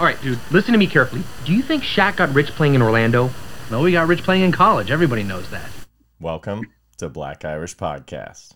[0.00, 1.22] All right, dude, listen to me carefully.
[1.44, 3.28] Do you think Shaq got rich playing in Orlando?
[3.70, 4.90] No, he got rich playing in college.
[4.90, 5.70] Everybody knows that.
[6.18, 6.62] Welcome
[6.96, 8.54] to Black Irish Podcast.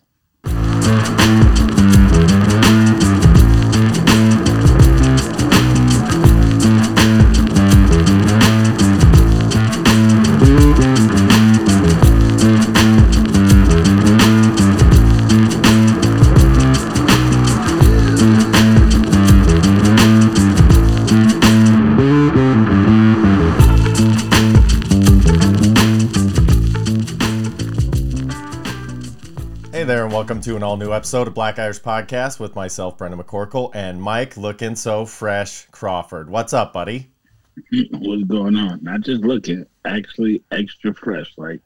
[30.45, 34.37] To an all new episode of Black Irish Podcast with myself, Brendan McCorkle, and Mike
[34.37, 36.29] looking so fresh Crawford.
[36.29, 37.11] What's up, buddy?
[37.93, 38.81] What's going on?
[38.83, 41.63] Not just looking, actually extra fresh, like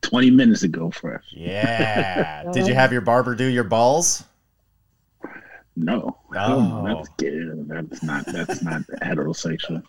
[0.00, 1.22] 20 minutes ago fresh.
[1.30, 2.42] Yeah.
[2.52, 4.24] Did you have your barber do your balls?
[5.76, 6.18] No.
[6.36, 6.84] Oh.
[6.84, 7.08] That's.
[7.68, 9.84] That's not that's not heterosexual.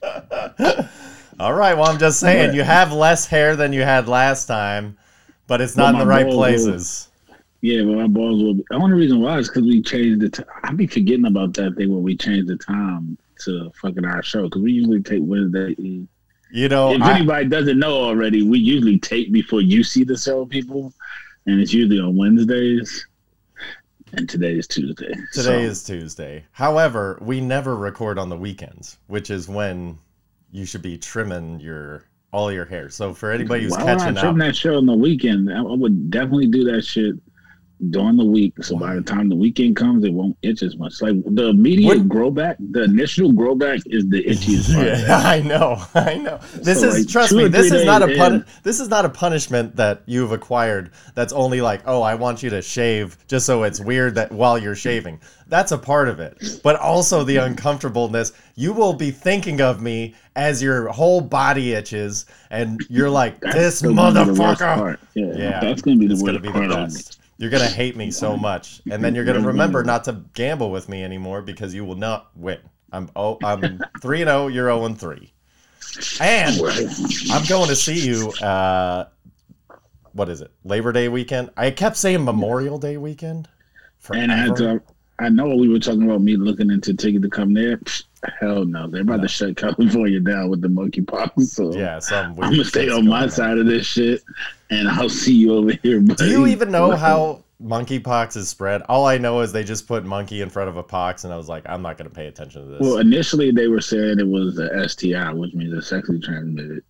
[1.40, 4.96] All right, well, I'm just saying, you have less hair than you had last time,
[5.48, 7.10] but it's not in the right places.
[7.62, 10.30] Yeah, but my balls will be the only reason why is because we changed the
[10.30, 10.46] time.
[10.64, 14.44] I be forgetting about that thing when we changed the time to fucking our show
[14.44, 15.76] because we usually take Wednesday.
[16.52, 20.18] You know, if I- anybody doesn't know already, we usually tape before you see the
[20.18, 20.94] show, people,
[21.46, 23.06] and it's usually on Wednesdays.
[24.14, 25.14] And today is Tuesday.
[25.34, 26.46] Today So- is Tuesday.
[26.52, 29.98] However, we never record on the weekends, which is when
[30.52, 32.90] you should be trimming your all your hair.
[32.90, 35.52] So for anybody who's Why would I catching trim up, that show on the weekend?
[35.52, 37.16] I would definitely do that shit
[37.90, 38.54] during the week.
[38.64, 41.02] So by the time the weekend comes, it won't itch as much.
[41.02, 44.88] Like the immediate What- grow back, the initial grow back is the itchiest part.
[44.88, 46.40] yeah, I know, I know.
[46.56, 47.48] This So, is like, trust me.
[47.48, 50.92] This is not a pun- in- This is not a punishment that you've acquired.
[51.16, 54.58] That's only like, oh, I want you to shave just so it's weird that while
[54.58, 55.20] you're shaving.
[55.50, 58.34] That's a part of it, but also the uncomfortableness.
[58.56, 63.82] You will be thinking of me as your whole body itches, and you're like, this
[63.82, 64.98] gonna be the worst motherfucker.
[65.14, 67.18] Yeah, Yeah, that's gonna be the worst gonna be the part.
[67.46, 67.52] Of it.
[67.52, 67.60] best.
[67.60, 70.90] You're gonna hate me so much, and then you're gonna remember not to gamble with
[70.90, 72.60] me anymore because you will not win.
[72.92, 74.48] I'm oh I'm three and zero.
[74.48, 75.34] You're zero and three,
[76.20, 76.56] and
[77.32, 78.32] I'm going to see you.
[78.34, 79.08] Uh,
[80.14, 80.52] what is it?
[80.64, 81.52] Labor Day weekend.
[81.58, 83.48] I kept saying Memorial Day weekend.
[84.12, 84.82] And I had to.
[85.20, 87.80] I know we were talking about me looking into ticket to come there.
[88.40, 91.42] Hell no, they're about to shut California down with the monkeypox.
[91.48, 92.00] So Yeah.
[92.12, 94.24] I'm gonna stay on my going side of this shit,
[94.70, 96.00] and I'll see you over here.
[96.02, 96.26] Buddy.
[96.26, 98.82] Do you even know how monkeypox is spread?
[98.90, 101.38] All I know is they just put monkey in front of a pox, and I
[101.38, 102.82] was like, I'm not to pay attention to this.
[102.82, 106.84] Well, initially they were saying it was a STI, which means a sexually transmitted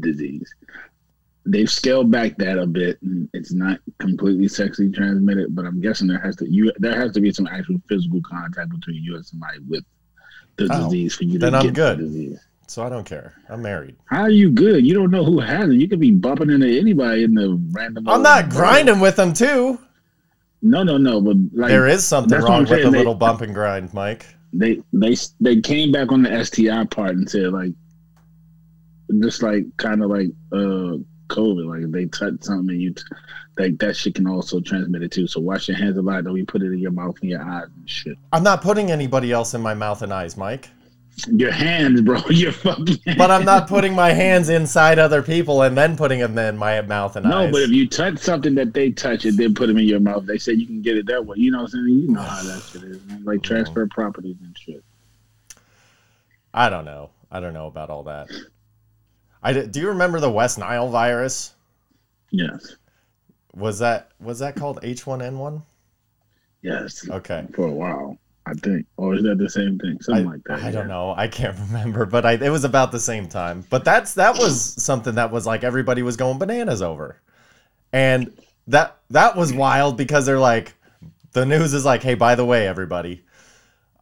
[0.00, 0.52] disease.
[1.48, 3.00] They've scaled back that a bit.
[3.02, 7.12] and It's not completely sexually transmitted, but I'm guessing there has to you there has
[7.12, 9.84] to be some actual physical contact between you and somebody with
[10.56, 11.98] the Oh, disease for you then to I'm good.
[11.98, 12.38] the disease.
[12.66, 13.34] so I don't care.
[13.48, 13.96] I'm married.
[14.06, 14.84] How are you good?
[14.86, 15.74] You don't know who has it.
[15.76, 18.08] You could be bumping into anybody in the random.
[18.08, 19.78] I'm not grinding with them too.
[20.62, 21.20] No, no, no.
[21.20, 24.26] But like there is something wrong with a little bump and grind, Mike.
[24.52, 27.72] they they they came back on the STI part and said like
[29.20, 30.96] just like kind of like uh
[31.28, 33.02] COVID, like if they touch something and you t-
[33.58, 35.26] like that shit can also transmit it too.
[35.26, 36.24] So wash your hands a lot.
[36.24, 38.18] Don't you put it in your mouth and your eyes and shit.
[38.32, 40.68] I'm not putting anybody else in my mouth and eyes, Mike.
[41.28, 42.20] Your hands, bro.
[42.28, 42.98] Your fucking.
[43.16, 46.82] But I'm not putting my hands inside other people and then putting them in my
[46.82, 47.46] mouth and No, eyes.
[47.46, 50.00] No, but if you touch something that they touch and then put them in your
[50.00, 51.36] mouth, they say you can get it that way.
[51.38, 51.98] You know what I'm saying?
[52.00, 53.24] You know how that shit is, man.
[53.24, 54.84] Like transfer properties and shit.
[56.52, 57.10] I don't know.
[57.30, 58.28] I don't know about all that.
[59.42, 61.54] I do you remember the West Nile virus?
[62.30, 62.76] Yes,
[63.54, 65.62] Was that was that called H1N1?
[66.62, 67.08] yes.
[67.08, 67.46] Okay.
[67.54, 68.86] For a while, I think.
[68.96, 69.98] Or is that the same thing?
[70.00, 70.62] I, Something like that.
[70.62, 70.70] I yeah.
[70.70, 71.14] don't know.
[71.16, 73.64] I can't remember, but I, it was about the same time.
[73.70, 77.20] But that's that was something that was like everybody was going bananas over,
[77.92, 78.32] and
[78.66, 80.74] that that was wild because they're like,
[81.32, 83.22] the news is like, hey, by the way, everybody,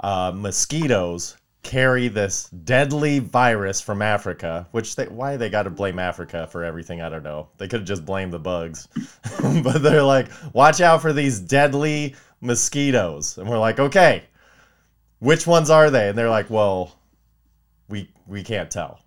[0.00, 4.68] uh, mosquitoes carry this deadly virus from Africa.
[4.70, 7.02] Which they why they got to blame Africa for everything?
[7.02, 7.48] I don't know.
[7.58, 8.86] They could have just blamed the bugs,
[9.62, 14.24] but they're like, watch out for these deadly mosquitoes, and we're like, okay
[15.24, 16.10] which ones are they?
[16.10, 16.96] And they're like, well,
[17.88, 19.00] we we can't tell.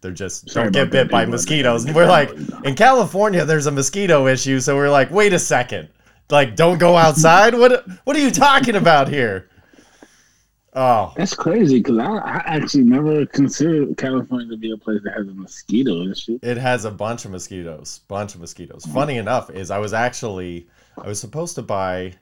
[0.00, 1.84] They're just Sorry don't get bit by mosquitoes.
[1.84, 2.30] And we're like,
[2.64, 5.88] in California, there's a mosquito issue, so we're like, wait a second,
[6.30, 7.54] like don't go outside.
[7.54, 9.50] what what are you talking about here?
[10.76, 15.14] Oh, That's crazy because I, I actually never considered California to be a place that
[15.16, 16.40] has a mosquito shit.
[16.42, 18.00] it has a bunch of mosquitoes.
[18.08, 18.84] Bunch of mosquitoes.
[18.92, 20.66] Funny enough, is I was actually
[21.00, 22.14] I was supposed to buy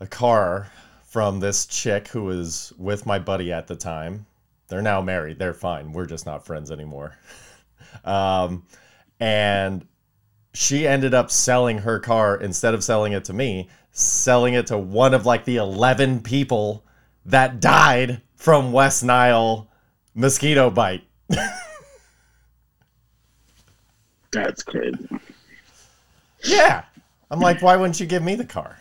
[0.00, 0.70] a car
[1.04, 4.24] from this chick who was with my buddy at the time.
[4.68, 5.38] They're now married.
[5.38, 5.92] They're fine.
[5.92, 7.14] We're just not friends anymore.
[8.04, 8.64] um,
[9.20, 9.86] and
[10.54, 14.78] she ended up selling her car instead of selling it to me, selling it to
[14.78, 16.84] one of like the 11 people
[17.28, 19.68] that died from West Nile
[20.14, 21.04] mosquito bite.
[24.32, 25.08] That's crazy.
[26.44, 26.84] Yeah.
[27.30, 28.78] I'm like, why wouldn't you give me the car?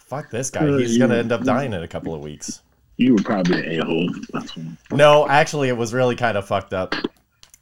[0.00, 0.66] Fuck this guy.
[0.66, 2.62] Uh, He's going to end up dying in a couple of weeks.
[2.96, 4.08] You were probably an a hole.
[4.92, 6.94] No, actually, it was really kind of fucked up.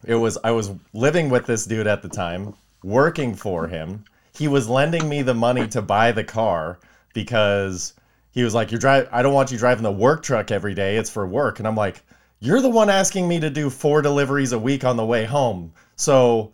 [0.05, 4.05] It was I was living with this dude at the time, working for him.
[4.35, 6.79] He was lending me the money to buy the car
[7.15, 7.95] because
[8.33, 9.09] he was like, "You're drive.
[9.13, 10.97] I don't want you driving the work truck every day.
[10.97, 12.03] It's for work." And I'm like,
[12.41, 15.73] "You're the one asking me to do four deliveries a week on the way home."
[15.97, 16.53] So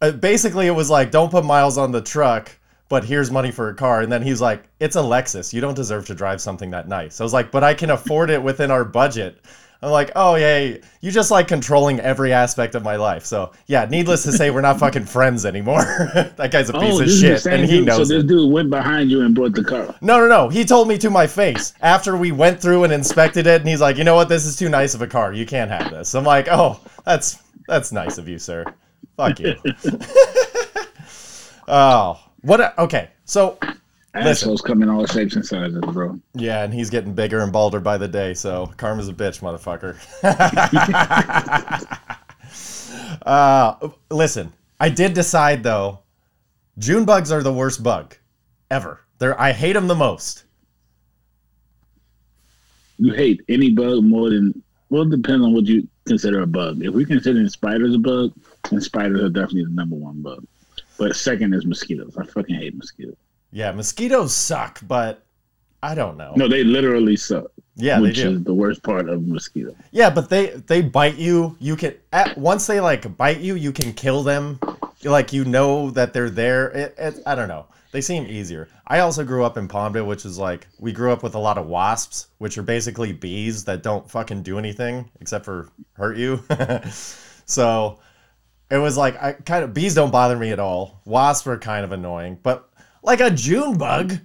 [0.00, 2.50] uh, basically, it was like, "Don't put miles on the truck."
[2.88, 4.02] But here's money for a car.
[4.02, 5.54] And then he's like, It's a Lexus.
[5.54, 7.22] You don't deserve to drive something that nice.
[7.22, 9.40] I was like, But I can afford it within our budget.
[9.82, 13.24] I'm like, oh yeah, you just like controlling every aspect of my life.
[13.24, 15.82] So yeah, needless to say, we're not fucking friends anymore.
[16.36, 17.86] that guy's a piece oh, of Oh, this the shit, and he dude.
[17.86, 18.28] knows So this it.
[18.28, 19.92] dude went behind you and brought the car.
[20.00, 20.48] No, no, no.
[20.48, 23.80] He told me to my face after we went through and inspected it, and he's
[23.80, 24.28] like, you know what?
[24.28, 25.32] This is too nice of a car.
[25.32, 26.14] You can't have this.
[26.14, 28.64] I'm like, oh, that's that's nice of you, sir.
[29.16, 29.56] Fuck you.
[31.66, 32.60] oh, what?
[32.60, 33.58] A, okay, so
[34.14, 36.20] Assholes come in all shapes and sizes, bro.
[36.34, 39.96] Yeah, and he's getting bigger and balder by the day, so karma's a bitch, motherfucker.
[43.22, 46.00] uh, listen, I did decide though,
[46.78, 48.16] June bugs are the worst bug
[48.70, 49.00] ever.
[49.18, 50.44] They're I hate them the most.
[52.98, 56.84] You hate any bug more than well, it depends on what you consider a bug.
[56.84, 58.34] If we consider spiders a bug,
[58.70, 60.44] then spiders are definitely the number one bug.
[60.98, 62.14] But second is mosquitoes.
[62.18, 63.16] I fucking hate mosquitoes.
[63.52, 65.22] Yeah, mosquitoes suck, but
[65.82, 66.32] I don't know.
[66.36, 67.46] No, they literally suck.
[67.76, 68.30] yeah, they which do.
[68.30, 69.76] is the worst part of mosquito.
[69.90, 71.56] Yeah, but they they bite you.
[71.60, 74.58] You can at, once they like bite you, you can kill them.
[75.04, 76.70] Like you know that they're there.
[76.70, 77.66] It, it, I don't know.
[77.90, 78.68] They seem easier.
[78.86, 81.58] I also grew up in Palmdale, which is like we grew up with a lot
[81.58, 86.42] of wasps, which are basically bees that don't fucking do anything except for hurt you.
[87.44, 87.98] so
[88.70, 91.02] it was like I kind of bees don't bother me at all.
[91.04, 92.70] Wasps are kind of annoying, but
[93.02, 94.18] like a June bug,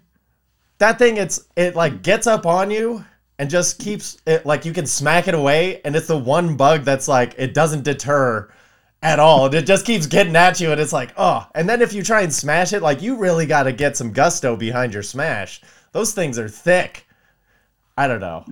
[0.77, 3.03] that thing it's it like gets up on you
[3.39, 6.83] and just keeps it like you can smack it away and it's the one bug
[6.83, 8.49] that's like it doesn't deter
[9.01, 9.45] at all.
[9.45, 11.45] And it just keeps getting at you and it's like oh.
[11.55, 14.11] And then if you try and smash it like you really got to get some
[14.11, 15.61] gusto behind your smash.
[15.91, 17.07] Those things are thick.
[17.97, 18.45] I don't know.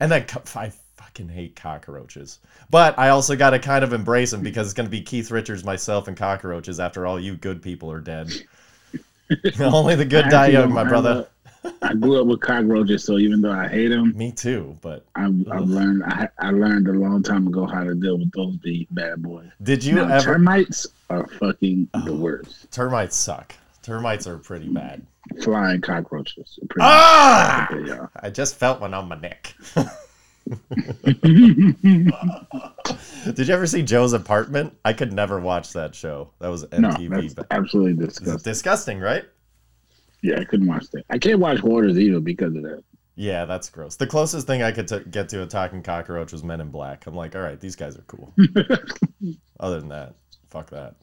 [0.00, 0.24] And then
[0.56, 2.38] i fucking hate cockroaches.
[2.70, 5.30] But i also got to kind of embrace them because it's going to be keith
[5.30, 6.80] richards myself and cockroaches.
[6.80, 8.32] After all you good people are dead
[9.60, 11.30] only the good die young my brother a-
[11.82, 15.34] I grew up with cockroaches, so even though I hate them, me too but I've,
[15.50, 18.86] I've learned I, I learned a long time ago how to deal with those big
[18.90, 19.50] bad boys.
[19.62, 22.70] did you now, ever termites are fucking the worst.
[22.70, 23.54] Termites suck.
[23.82, 25.04] Termites are pretty bad.
[25.42, 26.58] Flying cockroaches.
[26.80, 27.68] Ah!
[28.16, 29.54] I just felt one on my neck.
[33.34, 34.76] Did you ever see Joe's apartment?
[34.84, 36.30] I could never watch that show.
[36.40, 37.10] That was No, MTV.
[37.22, 38.42] that's but absolutely disgusting.
[38.42, 39.24] disgusting, right?
[40.22, 41.04] Yeah, I couldn't watch that.
[41.10, 42.82] I can't watch Hoarders either because of that.
[43.16, 43.96] Yeah, that's gross.
[43.96, 47.06] The closest thing I could t- get to a talking cockroach was Men in Black.
[47.06, 48.32] I'm like, all right, these guys are cool.
[49.60, 50.14] Other than that,
[50.48, 50.94] fuck that.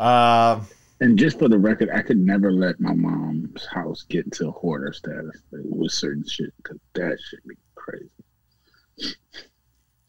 [0.00, 0.66] Um,
[1.00, 4.92] And just for the record, I could never let my mom's house get to hoarder
[4.92, 8.10] status with certain shit because that shit be crazy.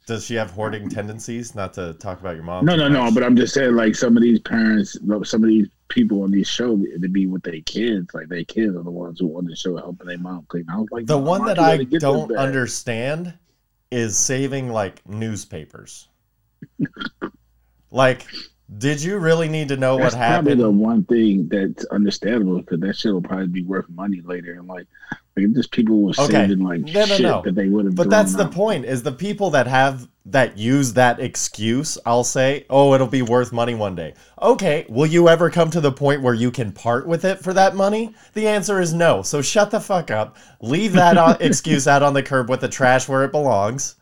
[0.10, 1.54] Does she have hoarding tendencies?
[1.54, 2.66] Not to talk about your mom.
[2.66, 3.12] No, no, no.
[3.14, 6.48] But I'm just saying, like some of these parents, some of these people on these
[6.48, 9.56] shows, to be with their kids, like their kids are the ones who on the
[9.56, 10.66] show helping their mom clean.
[10.68, 13.36] I was like, the "Mom, one that I it get this don't understand
[13.92, 16.08] is saving like newspapers.
[17.92, 18.26] like,
[18.80, 20.62] did you really need to know That's what probably happened?
[20.62, 24.54] the one thing that's understandable because that shit will probably be worth money later.
[24.54, 24.88] And like,
[25.48, 26.26] like just people were Okay.
[26.26, 27.42] saving like No, no, shit no.
[27.44, 27.96] that they would have.
[27.96, 28.86] But that's the point.
[28.86, 31.98] Is the people that have that use that excuse?
[32.06, 34.14] I'll say, oh, it'll be worth money one day.
[34.42, 37.54] Okay, will you ever come to the point where you can part with it for
[37.54, 38.14] that money?
[38.34, 39.22] The answer is no.
[39.22, 40.38] So shut the fuck up.
[40.62, 43.96] Leave that uh, excuse out on the curb with the trash where it belongs,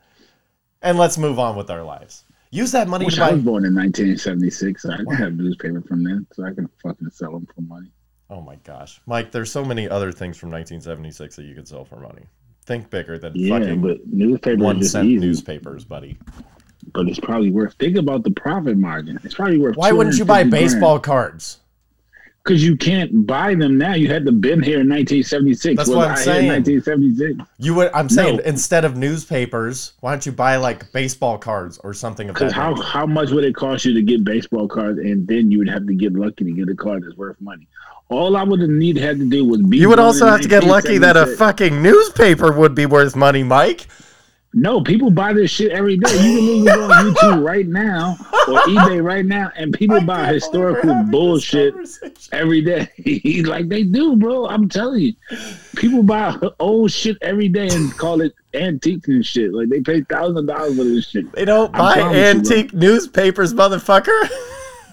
[0.82, 2.24] and let's move on with our lives.
[2.50, 5.82] Use that money Which to I was born in 1976, so I can have newspaper
[5.82, 7.92] from then, so I can fucking sell them for money.
[8.30, 11.86] Oh my gosh, Mike, there's so many other things from 1976 that you could sell
[11.86, 12.24] for money.
[12.66, 15.26] Think bigger than Yeah, fucking but newspaper one cent easy.
[15.26, 16.18] newspapers, buddy.
[16.94, 17.74] But it's probably worth.
[17.80, 19.20] Think about the profit margin.
[19.24, 19.78] It's probably worth.
[19.78, 20.52] Why wouldn't you buy 250 grand.
[20.52, 21.60] baseball cards?
[22.44, 23.94] Because you can't buy them now.
[23.94, 25.76] You had to been here in 1976.
[25.78, 26.48] That's what I'm I saying.
[26.48, 27.50] 1976.
[27.58, 27.92] You would.
[27.94, 28.44] I'm saying No.
[28.44, 32.84] instead of newspapers, why don't you buy like baseball cards or something Because how nature?
[32.84, 35.88] how much would it cost you to get baseball cards, and then you would have
[35.88, 37.68] to get lucky to get a card that's worth money.
[38.10, 39.78] All I would have need had to do was be.
[39.78, 43.44] You would also have to get lucky that a fucking newspaper would be worth money,
[43.44, 43.88] Mike.
[44.54, 46.10] No, people buy this shit every day.
[46.14, 50.34] You can literally go on YouTube right now or eBay right now, and people buy
[50.34, 51.76] historical bullshit
[52.32, 52.88] every day.
[53.46, 54.48] like they do, bro.
[54.48, 55.14] I'm telling you,
[55.76, 59.54] people buy old shit every day and call it antiques and shit.
[59.54, 61.32] Like they pay thousand dollars for this shit.
[61.34, 64.30] They don't I buy promise you, antique newspapers, motherfucker.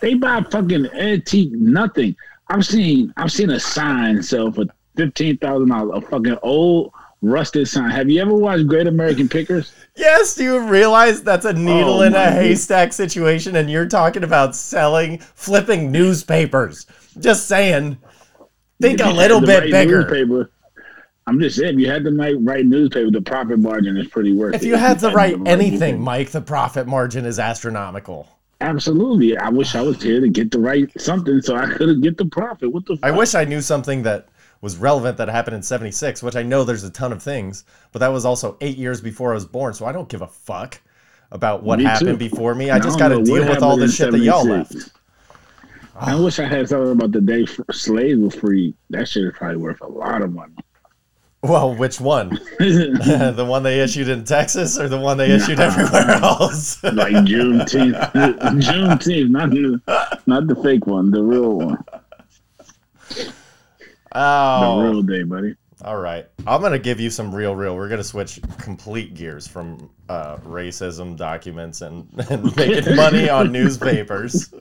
[0.00, 2.14] They buy fucking antique nothing.
[2.54, 4.64] I've seen I've seen a sign sell for
[4.96, 5.90] fifteen thousand dollars.
[5.96, 7.90] A fucking old rusted sign.
[7.90, 9.72] Have you ever watched Great American Pickers?
[9.96, 14.22] yes, do you realize that's a needle Oh in a haystack situation, and you're talking
[14.22, 16.86] about selling, flipping newspapers?
[17.18, 17.98] Just saying.
[18.80, 20.02] Think a little bit right bigger.
[20.02, 20.50] Newspaper,
[21.26, 24.32] I'm just saying, if you had the right, right newspaper, the profit margin is pretty
[24.32, 24.66] worth If it.
[24.66, 25.98] you had the right anything, newspaper.
[25.98, 28.28] Mike, the profit margin is astronomical.
[28.68, 29.36] Absolutely.
[29.36, 32.26] I wish I was here to get the right something, so I could get the
[32.26, 32.72] profit.
[32.72, 32.98] What the?
[33.02, 34.28] I wish I knew something that
[34.60, 37.98] was relevant that happened in 76, which I know there's a ton of things, but
[37.98, 40.80] that was also eight years before I was born, so I don't give a fuck
[41.30, 42.28] about what Me happened too.
[42.28, 42.70] before me.
[42.70, 44.74] I And just got to deal with all the shit that y'all left.
[45.96, 48.74] I wish I had something about the day slaves were free.
[48.90, 50.54] That shit is probably worth a lot of money.
[51.44, 52.30] Well, which one?
[52.58, 56.82] the one they issued in Texas or the one they issued everywhere else?
[56.82, 58.12] like Juneteenth,
[58.62, 59.80] Juneteenth, not the,
[60.26, 61.84] not the fake one, the real one,
[64.12, 64.82] Oh.
[64.82, 65.54] the real day, buddy.
[65.84, 66.26] all right.
[66.46, 67.74] I'm gonna give you some real, real.
[67.76, 74.52] We're gonna switch complete gears from uh, racism documents and, and making money on newspapers,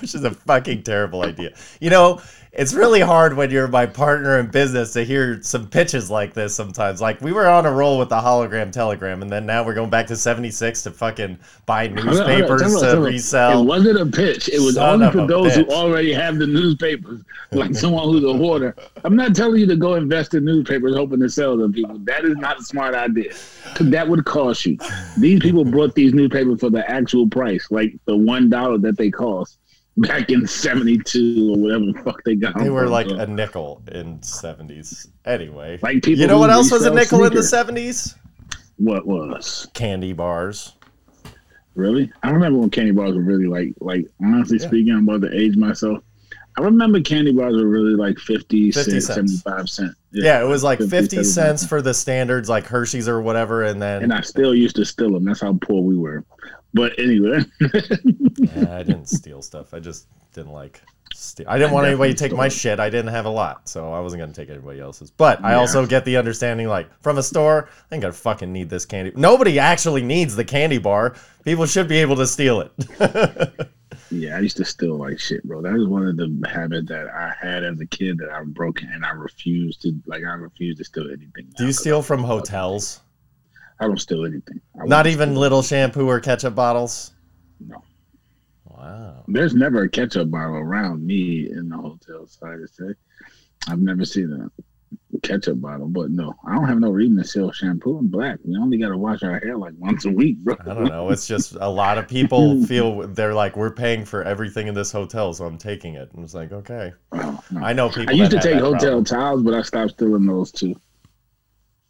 [0.00, 1.54] which is a fucking terrible idea.
[1.80, 2.20] You know,
[2.52, 6.54] it's really hard when you're my partner in business to hear some pitches like this
[6.54, 7.00] sometimes.
[7.00, 9.88] Like we were on a roll with the hologram telegram, and then now we're going
[9.88, 13.62] back to '76 to fucking buy on, on, newspapers out, to resell.
[13.62, 14.50] It wasn't a pitch.
[14.50, 15.64] It was Son only for those bitch.
[15.64, 17.22] who already have the newspapers,
[17.52, 18.76] like someone who's a hoarder.
[19.02, 21.98] I'm not telling you to go invest in newspapers hoping to sell them people.
[22.00, 23.32] That is not a smart idea.
[23.80, 24.76] that would cost you.
[25.18, 29.10] These people brought these newspapers for the actual price, like the one dollar that they
[29.10, 29.58] cost
[29.98, 32.58] back in '72 or whatever the fuck they got.
[32.58, 35.08] They were like a nickel in '70s.
[35.26, 38.16] Anyway, Like people you know what else was a nickel in the '70s?
[38.78, 40.72] what was Candy bars.
[41.74, 42.10] really?
[42.22, 44.66] I remember when candy bars were really like, like honestly Yeah.
[44.66, 46.02] speaking, I'm about to age myself.
[46.58, 49.94] I remember candy bars were really like 50, 50 cent, 75 cents.
[50.12, 53.80] Yeah, it was like 50, 50 cents for the standards, like Hershey's or whatever, and
[53.80, 55.24] then And I still used to steal them.
[55.24, 56.24] That's how poor we were.
[56.74, 57.40] But anyway,
[58.38, 59.72] Yeah, I didn't steal stuff.
[59.74, 60.82] I just didn't like.
[61.14, 61.46] Steal.
[61.48, 62.80] I didn't I want anybody to take my stole shit.
[62.80, 65.10] I didn't have a lot, so I wasn't gonna take anybody else's.
[65.10, 65.58] But I Yeah.
[65.58, 69.12] also get the understanding, like from a store, I ain't gonna fucking need this candy.
[69.14, 71.14] Nobody actually needs the candy bar.
[71.44, 72.72] People should be able to steal it.
[74.12, 75.62] yeah, I used to steal like shit, bro.
[75.62, 78.82] That was one of the habits that I had as a kid that I broke,
[78.82, 80.22] and I refused to like.
[80.24, 81.52] I refuse to steal anything.
[81.56, 83.00] Do you steal from hotels?
[83.80, 84.60] I don't steal anything.
[84.80, 87.12] I Not even little shampoo or ketchup bottles.
[87.58, 87.82] No.
[88.64, 89.24] Wow.
[89.26, 92.26] There's never a ketchup bottle around me in the hotel.
[92.26, 92.94] Sorry to say,
[93.68, 94.62] I've never seen a
[95.22, 95.88] ketchup bottle.
[95.88, 97.98] But no, I don't have no reason to sell shampoo.
[97.98, 98.38] I'm black.
[98.44, 100.56] We only got to wash our hair like once a week, bro.
[100.60, 101.10] I don't know.
[101.10, 104.92] It's just a lot of people feel they're like, we're paying for everything in this
[104.92, 106.12] hotel, so I'm taking it.
[106.12, 106.92] And it's like, okay.
[107.12, 107.60] Oh, no.
[107.62, 108.10] I know people.
[108.10, 109.04] I used to take hotel problem.
[109.04, 110.74] towels, but I stopped stealing those too.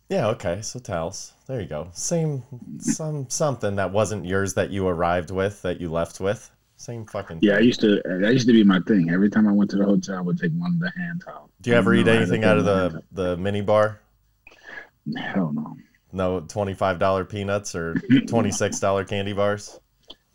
[0.08, 0.60] Yeah, okay.
[0.60, 1.32] So towels.
[1.46, 1.88] There you go.
[1.92, 2.42] Same
[2.78, 6.50] some something that wasn't yours that you arrived with that you left with.
[6.82, 8.02] Same fucking Yeah, I used to.
[8.04, 9.10] That used to be my thing.
[9.10, 11.48] Every time I went to the hotel, I would take one of the hand towels.
[11.60, 14.00] Do you ever eat don't know how to anything out of the the mini bar?
[15.16, 15.76] Hell no,
[16.10, 17.94] No twenty five dollar peanuts or
[18.26, 19.78] twenty six dollar candy bars?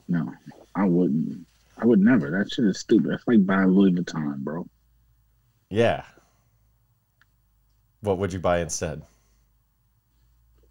[0.08, 0.32] no,
[0.74, 1.46] I wouldn't.
[1.80, 2.32] I would never.
[2.32, 3.12] That shit is stupid.
[3.12, 4.66] That's like buying Louis Vuitton, bro.
[5.70, 6.06] Yeah.
[8.00, 9.02] What would you buy instead?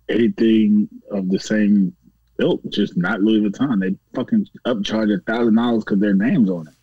[0.09, 1.95] Anything of the same
[2.41, 3.81] ilk, just not Louis Vuitton.
[3.81, 6.75] They fucking upcharge a thousand dollars because their name's on it.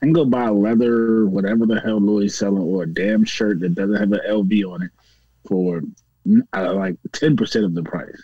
[0.00, 3.24] I can go buy a leather, whatever the hell Louis is selling, or a damn
[3.24, 4.90] shirt that doesn't have an LV on it
[5.46, 5.82] for
[6.54, 8.20] uh, like ten percent of the price.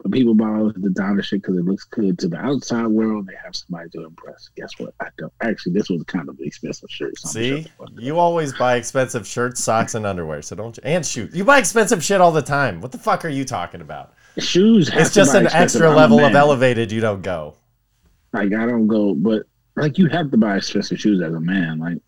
[0.00, 3.26] But people buy all the designer shit because it looks good to the outside world.
[3.26, 4.48] They have somebody to impress.
[4.56, 4.94] Guess what?
[5.00, 5.32] I don't.
[5.40, 7.18] Actually, this was kind of an expensive shirt.
[7.18, 7.62] so See?
[7.76, 7.92] fuck up.
[7.96, 11.58] You always buy expensive shirts, socks, and underwear, so don't you and shoot, You buy
[11.58, 12.80] expensive shit all the time.
[12.80, 14.14] What the fuck are you talking about?
[14.38, 14.88] Shoes.
[14.88, 17.54] have It's just an extra level of elevated you don't go.
[18.32, 19.44] Like I don't go, but
[19.76, 21.78] like you have to buy expensive shoes as a man.
[21.78, 21.98] Like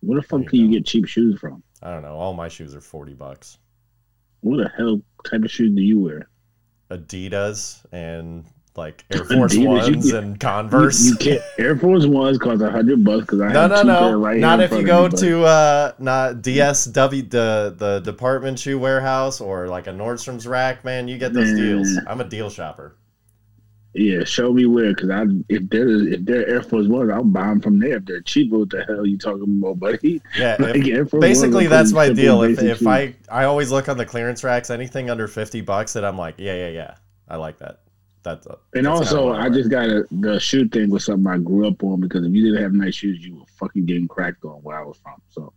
[0.00, 1.62] Where the fuck you can you get cheap shoes from?
[1.82, 2.14] I don't know.
[2.14, 3.58] All my shoes are forty bucks.
[4.40, 6.28] What the hell type of shoes do you wear?
[6.90, 8.44] Adidas and
[8.76, 11.04] like Air Force you Ones get- and Converse.
[11.04, 11.42] You, you can't.
[11.58, 14.18] Air Force Ones cost a hundred bucks because I no, have no, no.
[14.18, 19.40] right not if you go me, to uh, not DSW, the the department shoe warehouse,
[19.40, 20.84] or like a Nordstrom's rack.
[20.84, 21.88] Man, you get those deals.
[22.06, 22.96] I'm a deal shopper.
[23.92, 27.48] Yeah, show me where, because I if they're if they're Air Force Ones, I'll buy
[27.48, 27.96] them from there.
[27.96, 30.22] If they're cheap, what the hell you talking about, buddy?
[30.38, 32.42] Yeah, Like, if- basically that's my deal.
[32.42, 32.86] If, if shoes.
[32.86, 36.36] I I always look on the clearance racks, anything under fifty bucks, that I'm like,
[36.38, 36.94] yeah, yeah, yeah,
[37.28, 37.80] I like that.
[38.22, 41.38] That's uh, And that's also, I just got a the shoe thing was something I
[41.38, 44.44] grew up on because if you didn't have nice shoes, you were fucking getting cracked
[44.44, 45.20] on where I was from.
[45.30, 45.52] So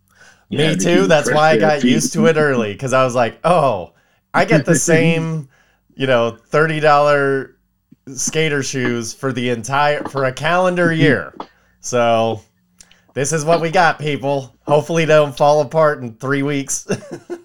[0.50, 1.08] Me too.
[1.08, 1.92] That's why I got feet.
[1.92, 3.94] used to it early because I was like, oh,
[4.34, 5.50] I get the same,
[5.96, 7.58] you know, thirty dollar
[8.08, 11.34] skater shoes for the entire for a calendar year.
[11.82, 12.42] So
[13.14, 14.56] this is what we got, people.
[14.66, 16.88] Hopefully, they don't fall apart in three weeks.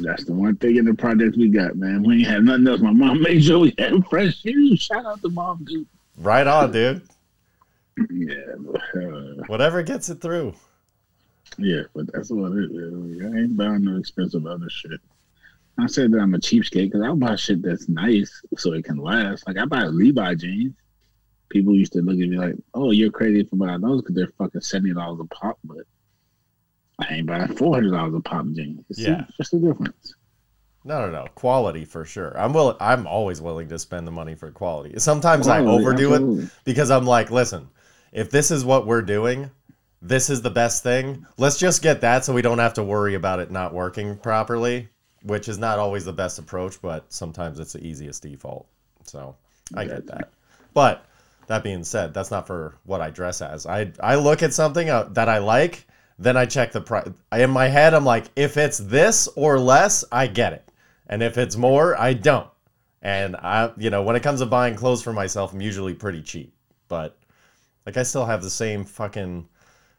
[0.00, 2.02] That's the one thing in the project we got, man.
[2.02, 2.80] We ain't had nothing else.
[2.80, 4.80] My mom made sure we had fresh shoes.
[4.82, 5.86] Shout out to mom, dude.
[6.18, 7.02] right on, dude.
[8.10, 10.54] Yeah, but, uh, Whatever gets it through.
[11.58, 13.22] yeah, but that's what it is.
[13.22, 15.00] I ain't buying no expensive other shit.
[15.80, 18.98] I said that I'm a cheapskate because I'll buy shit that's nice so it can
[18.98, 19.46] last.
[19.46, 20.74] Like I buy Levi jeans.
[21.50, 24.32] People used to look at me like, "Oh, you're crazy for buying those because they're
[24.38, 25.78] fucking seventy dollars a pop." But
[26.98, 28.84] I ain't buying four hundred dollars a pop jeans.
[28.90, 29.24] It's Yeah.
[29.36, 30.14] just the difference.
[30.84, 31.26] No, no, no.
[31.34, 32.36] Quality for sure.
[32.38, 32.76] I'm will.
[32.80, 34.98] I'm always willing to spend the money for quality.
[34.98, 37.68] Sometimes I Quality, overdo it because I'm like, listen,
[38.12, 39.50] if this is what we're doing,
[40.00, 41.26] this is the best thing.
[41.36, 44.88] Let's just get that so we don't have to worry about it not working properly,
[45.22, 48.66] which is not always the best approach, but sometimes it's the easiest default.
[49.04, 49.36] So
[49.74, 50.30] I get that.
[50.74, 51.04] But
[51.48, 53.66] that being said, that's not for what I dress as.
[53.66, 55.86] I I look at something uh, that I like,
[56.18, 57.08] then I check the price.
[57.32, 60.68] In my head, I'm like, if it's this or less, I get it,
[61.06, 62.48] and if it's more, I don't.
[63.02, 66.20] And I, you know, when it comes to buying clothes for myself, I'm usually pretty
[66.20, 66.52] cheap.
[66.88, 67.16] But
[67.86, 69.48] like, I still have the same fucking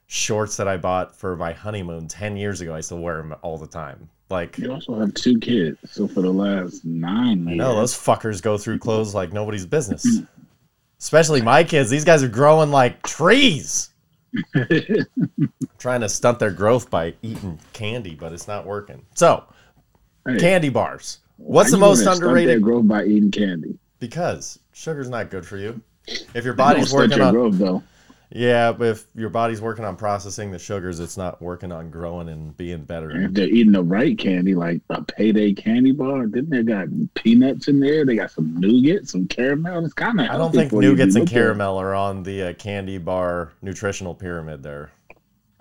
[0.07, 2.75] shorts that I bought for my honeymoon ten years ago.
[2.75, 4.09] I still wear them all the time.
[4.29, 8.41] Like, You also have two kids, so for the last nine years, know those fuckers
[8.41, 10.03] go through clothes like nobody's business.
[10.03, 10.25] Hmm.
[10.99, 11.89] Especially my kids.
[11.89, 13.88] These guys are growing like trees.
[15.79, 19.05] Trying to stunt their growth by eating candy, but it's not working.
[19.15, 19.43] So,
[20.25, 21.19] Hey, candy bars.
[21.37, 22.49] What's the most underrated?
[22.49, 23.77] Their growth by eating candy.
[23.99, 25.81] Because sugar's not good for you.
[26.33, 27.83] If your body's working on growth though.
[28.31, 32.29] Yeah, but if your body's working on processing the sugars, it's not working on growing
[32.29, 33.09] and being And better.
[33.11, 37.67] if they're eating the right candy, like a payday candy bar, then they got peanuts
[37.67, 38.05] in there.
[38.05, 39.83] They got some nougat, some caramel.
[39.83, 40.29] It's kind of.
[40.29, 44.91] I don't think nougats and caramel are on the uh, candy bar nutritional pyramid there.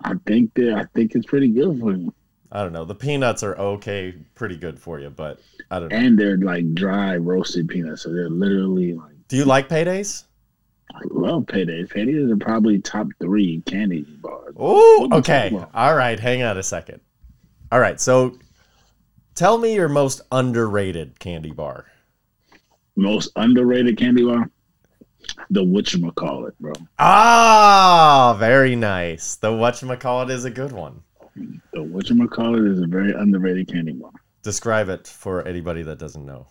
[0.03, 2.13] I think that I think it's pretty good for you.
[2.51, 2.85] I don't know.
[2.85, 5.97] The peanuts are okay, pretty good for you, but I don't know.
[5.97, 9.11] And they're like dry roasted peanuts, so they're literally like.
[9.27, 10.23] Do you like paydays?
[10.93, 11.87] I love paydays.
[11.93, 14.53] Paydays are probably top three candy bars.
[14.57, 15.65] Oh, What are you okay.
[15.73, 16.99] All right, hang on a second.
[17.71, 18.37] All right, so
[19.35, 21.85] tell me your most underrated candy bar.
[22.95, 24.49] Most underrated candy bar,
[25.51, 26.73] the whatchamacallit, bro.
[26.97, 29.35] Ah, very nice.
[29.35, 31.01] The whatchamacallit is a good one.
[31.35, 34.11] The whatchamacallit is a very underrated candy bar.
[34.41, 36.47] Describe it for anybody that doesn't know.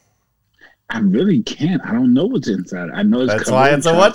[0.90, 1.82] I really can't.
[1.84, 2.88] I don't know what's inside.
[2.94, 4.14] I know it's That's why it's a chocolate.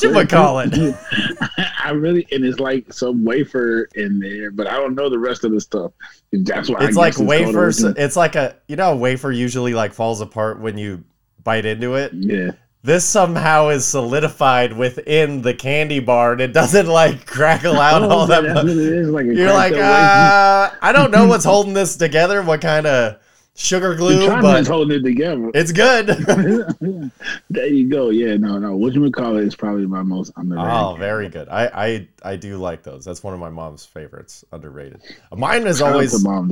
[0.72, 1.70] whatchamacallit.
[1.84, 5.44] I really and it's like some wafer in there, but I don't know the rest
[5.44, 5.92] of the stuff.
[6.32, 7.84] That's why I It's like wafers.
[7.84, 11.04] It's like a you know, a wafer usually like falls apart when you
[11.44, 12.12] bite into it.
[12.14, 18.02] Yeah, This somehow is solidified within the candy bar and it doesn't like crackle out
[18.02, 18.44] Oh, all that.
[18.46, 18.56] much.
[18.66, 19.14] what.
[19.14, 23.18] Like a You're like, uh, I don't know what's holding this together, what kind of
[23.56, 25.52] sugar glue, China's holding it together.
[25.54, 26.08] it's good.
[27.50, 28.10] there you go.
[28.10, 28.76] Yeah, no, no.
[28.76, 30.72] What you would call it is probably my most underrated.
[30.72, 31.48] oh, very good.
[31.50, 33.06] I, I I do like those.
[33.06, 34.44] That's one of my mom's favorites.
[34.52, 35.02] Underrated.
[35.36, 36.50] Mine is Shout always Mom.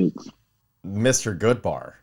[0.86, 1.38] Mr.
[1.38, 1.94] Goodbar.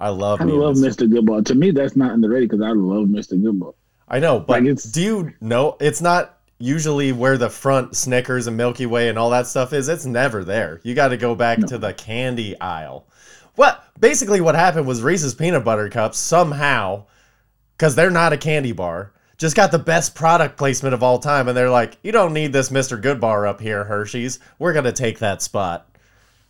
[0.00, 1.06] I love I love Mr.
[1.06, 1.12] Mr.
[1.12, 1.44] Goodbar.
[1.46, 3.40] To me, that's not underrated because I love Mr.
[3.40, 3.74] Goodbar.
[4.08, 8.46] I know, but Like, it's- do you know it's not usually where the front Snickers
[8.46, 9.88] and Milky Way and all that stuff is?
[9.88, 10.80] It's never there.
[10.82, 11.66] You got to go back No.
[11.68, 13.06] to the candy aisle.
[13.54, 17.04] What basically what happened was Reese's peanut butter cups somehow,
[17.76, 21.48] because they're not a candy bar, just got the best product placement of all time,
[21.48, 23.00] and they're like, you don't need this Mr.
[23.00, 24.38] Goodbar up here, Hershey's.
[24.58, 25.88] We're gonna take that spot,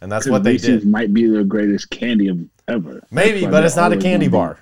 [0.01, 0.89] and that's what they Reese's did.
[0.91, 2.39] Might be the greatest candy of
[2.69, 3.03] ever.
[3.11, 4.59] Maybe, but it's not a candy be- bar.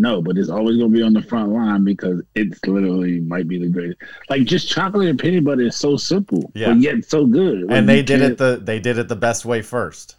[0.00, 3.58] No, but it's always gonna be on the front line because it's literally might be
[3.58, 3.98] the greatest.
[4.30, 6.68] Like just chocolate and peanut butter is so simple, Yeah.
[6.68, 7.66] but yet so good.
[7.68, 10.14] And they did it the they did it the best way first.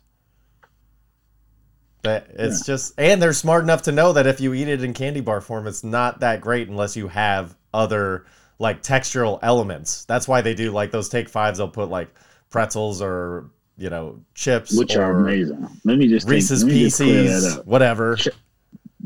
[2.03, 4.93] That it's just and they're smart enough to know that if you eat it in
[4.93, 8.25] candy bar form, it's not that great unless you have other
[8.57, 10.05] like textural elements.
[10.05, 11.57] That's why they do like those take fives.
[11.57, 12.09] They'll put like
[12.49, 15.67] pretzels or you know chips, which or are amazing.
[15.83, 17.65] Let me just Reese's let me just Pieces, up.
[17.65, 18.17] whatever.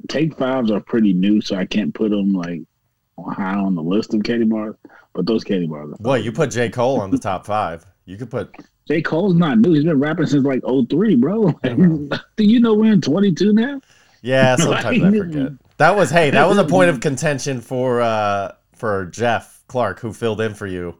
[0.09, 2.61] Take fives are pretty new, so I can't put them like
[3.31, 4.75] high on the list of candy bars.
[5.13, 5.93] But those candy bars.
[5.93, 7.85] Are What you put J Cole on the top five?
[8.05, 8.55] You could put
[8.87, 9.01] J.
[9.01, 9.73] Cole's not new.
[9.73, 11.51] He's been rapping since like 03, bro.
[11.63, 13.81] Do you know we're in 22 now?
[14.21, 15.51] Yeah, sometimes I forget.
[15.77, 20.13] That was hey, that was a point of contention for uh for Jeff Clark who
[20.13, 20.97] filled in for you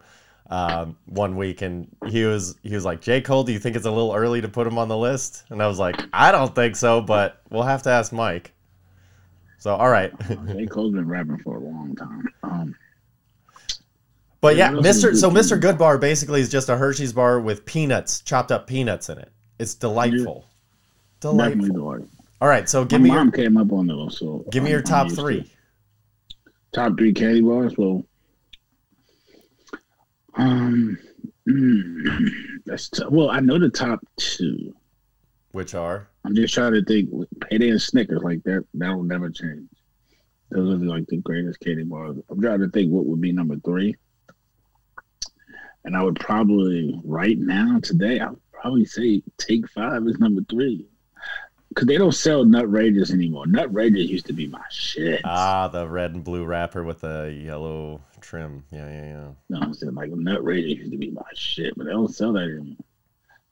[0.49, 3.21] um one week and he was he was like, J.
[3.21, 5.43] Cole, do you think it's a little early to put him on the list?
[5.49, 8.51] And I was like, I don't think so, but we'll have to ask Mike.
[9.57, 10.11] So all right.
[10.47, 10.65] J.
[10.67, 12.27] Cole's been rapping for a long time.
[12.43, 12.75] Um,
[14.43, 15.15] But yeah, Yeah, Mr.
[15.15, 15.57] So Mr.
[15.57, 19.31] Good Bar basically is just a Hershey's bar with peanuts, chopped up peanuts in it.
[19.57, 20.49] It's delightful.
[21.21, 22.09] definitely Delightful.
[22.41, 24.69] All right, so give My me mom your came up on those, so give me
[24.71, 25.37] your top to three.
[25.37, 25.47] it.
[26.73, 27.77] Top three candy bars.
[27.77, 28.03] Well,
[30.35, 30.97] um,
[31.47, 32.29] mm,
[32.65, 33.29] that's t- well.
[33.29, 34.75] I know the top two.
[35.53, 37.09] Which are I'm just trying to think.
[37.49, 39.69] Payday and Snickers, like that, that will never change.
[40.49, 42.17] Those are like the greatest candy bars.
[42.29, 43.95] I'm trying to think what would be number three.
[45.85, 50.41] And I would probably right now today, I would probably say Take Five is number
[50.49, 50.87] three.
[51.75, 53.47] Cause they don't sell Nut Rages anymore.
[53.47, 55.21] Nut Rages used to be my shit.
[55.25, 58.63] Ah, the red and blue wrapper with the yellow trim.
[58.71, 59.27] Yeah, yeah, yeah.
[59.49, 62.33] No, I'm saying like Nut Rages used to be my shit, but they don't sell
[62.33, 62.77] that anymore.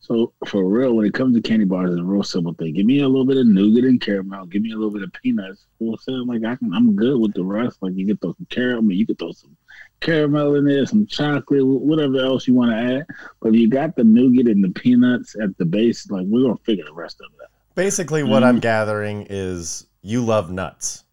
[0.01, 2.73] So for real, when it comes to candy bars, it's a real simple thing.
[2.73, 4.47] Give me a little bit of nougat and caramel.
[4.47, 5.65] Give me a little bit of peanuts.
[5.77, 7.77] Full saying like I can, I'm good with the rest.
[7.81, 9.55] Like you get throw some caramel, and you can throw some
[10.01, 13.05] caramel in there, some chocolate, whatever else you want to add.
[13.39, 16.57] But if you got the nougat and the peanuts at the base, like we're gonna
[16.57, 17.47] figure the rest of that.
[17.75, 18.61] Basically, what I'm Mm.
[18.61, 21.05] gathering is you love nuts.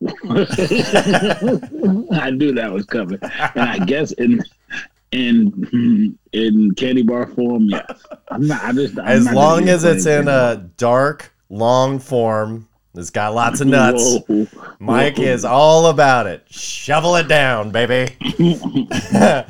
[0.04, 0.08] I
[2.32, 4.42] knew that was coming, and I guess in
[5.12, 7.84] in in candy bar form, yes.
[8.30, 8.62] I'm not.
[8.64, 13.60] I just I'm As long as it's in a dark, long form, it's got lots
[13.60, 14.18] of nuts.
[14.26, 14.46] Whoa.
[14.78, 15.24] Mike Whoa.
[15.24, 16.44] is all about it.
[16.48, 18.14] Shovel it down, baby.
[19.12, 19.46] well,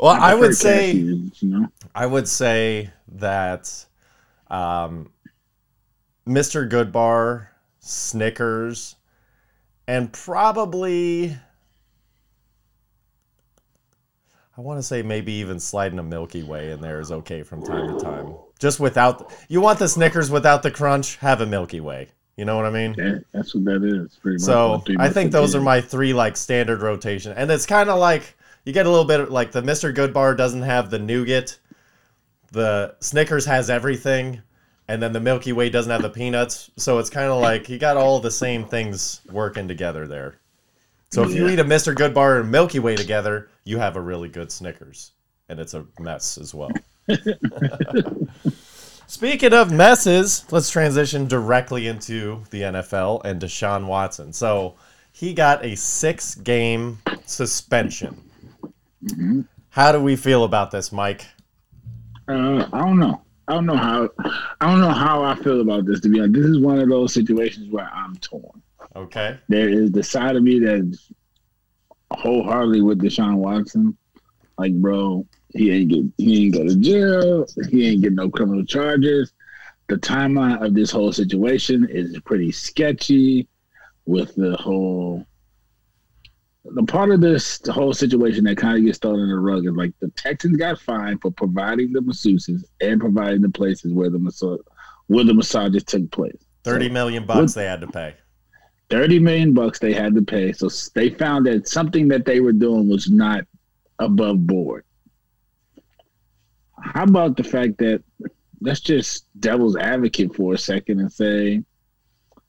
[0.00, 1.68] I would say cashews, you know.
[1.94, 3.86] I would say that
[4.48, 5.10] um,
[6.26, 6.68] Mr.
[6.68, 8.96] Goodbar, Snickers,
[9.86, 11.36] and probably
[14.56, 17.62] I want to say maybe even sliding a Milky Way in there is okay from
[17.62, 18.34] time to time.
[18.58, 22.08] Just without you want the Snickers without the crunch, have a Milky Way.
[22.38, 22.92] You know what I mean?
[22.92, 24.14] That, that's what that is.
[24.14, 24.38] Pretty.
[24.38, 28.36] So I think those are my three like standard rotation, and it's kind of like
[28.64, 29.92] you get a little bit of, like the Mr.
[29.92, 31.58] Goodbar doesn't have the nougat,
[32.52, 34.40] the Snickers has everything,
[34.86, 36.70] and then the Milky Way doesn't have the peanuts.
[36.76, 40.38] So it's kind of like you got all the same things working together there.
[41.10, 41.92] So if you eat a Mr.
[41.92, 45.10] Goodbar and Milky Way together, you have a really good Snickers,
[45.48, 46.70] and it's a mess as well.
[49.08, 54.34] Speaking of messes, let's transition directly into the NFL and Deshaun Watson.
[54.34, 54.74] So
[55.12, 58.20] he got a six game suspension.
[59.02, 59.48] Mhm.
[59.70, 61.24] How do we feel about this, Mike?
[62.28, 63.22] Uh, I don't know.
[63.48, 64.10] I don't know how.
[64.60, 66.00] I don't know how I feel about this.
[66.00, 68.62] To be honest, this is one of those situations where I'm torn.
[68.94, 69.38] Okay.
[69.48, 71.10] There is the side of me that's
[72.12, 73.96] wholeheartedly with Deshaun Watson.
[74.58, 77.46] Like, bro, he ain't get he ain't go to jail.
[77.70, 79.32] He ain't get no criminal charges.
[79.88, 83.48] The timeline of this whole situation is pretty sketchy.
[84.06, 85.26] With the whole
[86.64, 89.72] the part of this whole situation that kind of gets thrown in the rug is
[89.72, 94.18] like the Texans got fined for providing the masseuses and providing the places where the
[94.18, 94.60] massage
[95.06, 96.36] where the massages took place.
[96.64, 98.14] Thirty So, million bucks they had to pay.
[98.90, 100.52] 30 million bucks they had to pay.
[100.52, 103.44] So they found that something that they were doing was not
[103.98, 104.84] above board.
[106.82, 108.02] How about the fact that
[108.60, 111.62] let's just devil's advocate for a second and say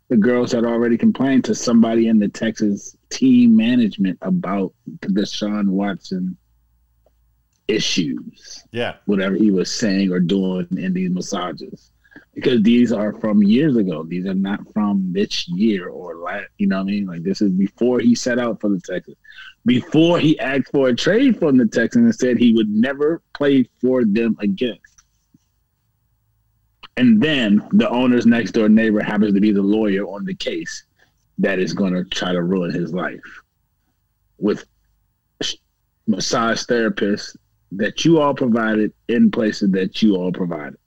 [0.10, 5.70] the girls had already complained to somebody in the Texas team management about the Deshaun
[5.70, 6.36] Watson
[7.68, 8.64] issues.
[8.72, 8.96] Yeah.
[9.06, 11.92] whatever he was saying or doing in these massages.
[12.34, 14.04] Because these are from years ago.
[14.04, 17.06] These are not from this year or last you know what i mean?
[17.06, 19.18] Like this is before he set out for the texans
[19.70, 23.64] before he asked for a trade from the texans and said he would never play
[23.80, 24.80] for them again
[26.98, 30.86] and then the owner's next door neighbor happens to be the lawyer on the case
[31.38, 33.22] that is going to try to ruin his life
[34.40, 34.66] with
[36.08, 37.38] massage therapists
[37.72, 40.78] that you all provided in places that you all provided.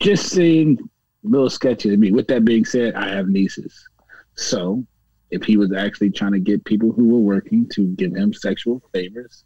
[0.00, 2.12] Just seemed a little sketchy to me.
[2.12, 3.88] With that being said, I have nieces.
[4.34, 4.84] So
[5.30, 8.82] if he was actually trying to get people who were working to give him sexual
[8.92, 9.44] favors,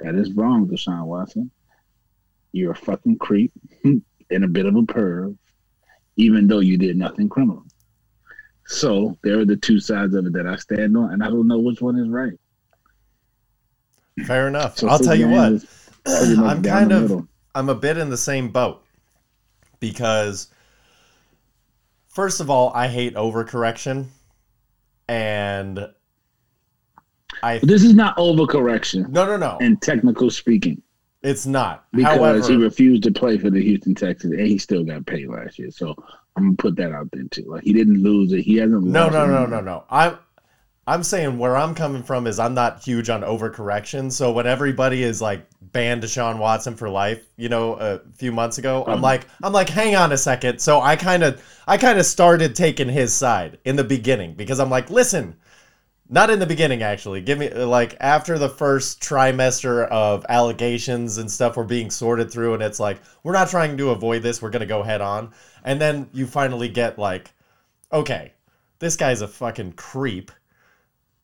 [0.00, 1.50] that is wrong, Deshaun Watson.
[2.52, 3.52] You're a fucking creep
[3.84, 5.36] and a bit of a perv,
[6.16, 7.64] even though you did nothing criminal.
[8.66, 11.48] So there are the two sides of it that I stand on, and I don't
[11.48, 12.38] know which one is right.
[14.26, 14.78] Fair enough.
[14.78, 15.52] So I'll tell you what.
[15.52, 17.28] is pretty much I'm kind of middle.
[17.54, 18.84] I'm a bit in the same boat
[19.80, 20.48] because
[22.08, 24.06] first of all, I hate overcorrection
[25.08, 25.78] and
[27.42, 29.58] I But this is not overcorrection No, no, no.
[29.60, 30.80] in technical speaking
[31.22, 31.86] It's not.
[31.92, 35.28] because However, he refused to play for the Houston Texans and he still got paid
[35.28, 35.70] last year.
[35.70, 35.94] So
[36.36, 37.44] I'm gonna put that out there too.
[37.46, 38.42] Like he didn't lose it.
[38.42, 38.84] He hasn't.
[38.84, 39.50] No, lost no, no, it.
[39.50, 39.84] no, no.
[39.90, 40.18] I'm
[40.86, 44.10] I'm saying where I'm coming from is I'm not huge on overcorrection.
[44.10, 48.58] So when everybody is like banned Deshaun Watson for life, you know, a few months
[48.58, 49.00] ago, I'm Um.
[49.00, 50.58] like I'm like hang on a second.
[50.60, 54.58] So I kind of I kind of started taking his side in the beginning because
[54.58, 55.36] I'm like, listen,
[56.08, 57.20] not in the beginning actually.
[57.20, 62.54] Give me like after the first trimester of allegations and stuff were being sorted through
[62.54, 65.32] and it's like we're not trying to avoid this, we're going to go head on.
[65.64, 67.30] And then you finally get like
[67.92, 68.32] okay,
[68.80, 70.32] this guy's a fucking creep.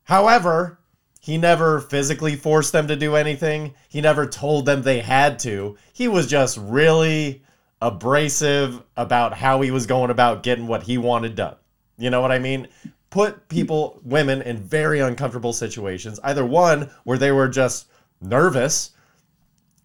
[0.08, 0.78] However,
[1.20, 3.74] he never physically forced them to do anything.
[3.90, 5.76] He never told them they had to.
[5.92, 7.42] He was just really
[7.82, 11.56] abrasive about how he was going about getting what he wanted done.
[11.98, 12.68] You know what I mean?
[13.10, 16.18] Put people, women, in very uncomfortable situations.
[16.24, 17.90] Either one, where they were just
[18.22, 18.92] nervous.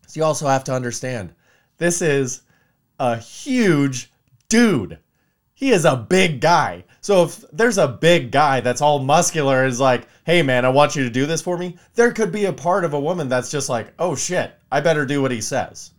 [0.07, 1.33] So you also have to understand
[1.79, 2.43] this is
[2.97, 4.09] a huge
[4.47, 4.99] dude.
[5.53, 6.85] He is a big guy.
[7.03, 10.95] So if there's a big guy that's all muscular is like, hey man, I want
[10.95, 13.51] you to do this for me, there could be a part of a woman that's
[13.51, 15.91] just like, oh shit, I better do what he says.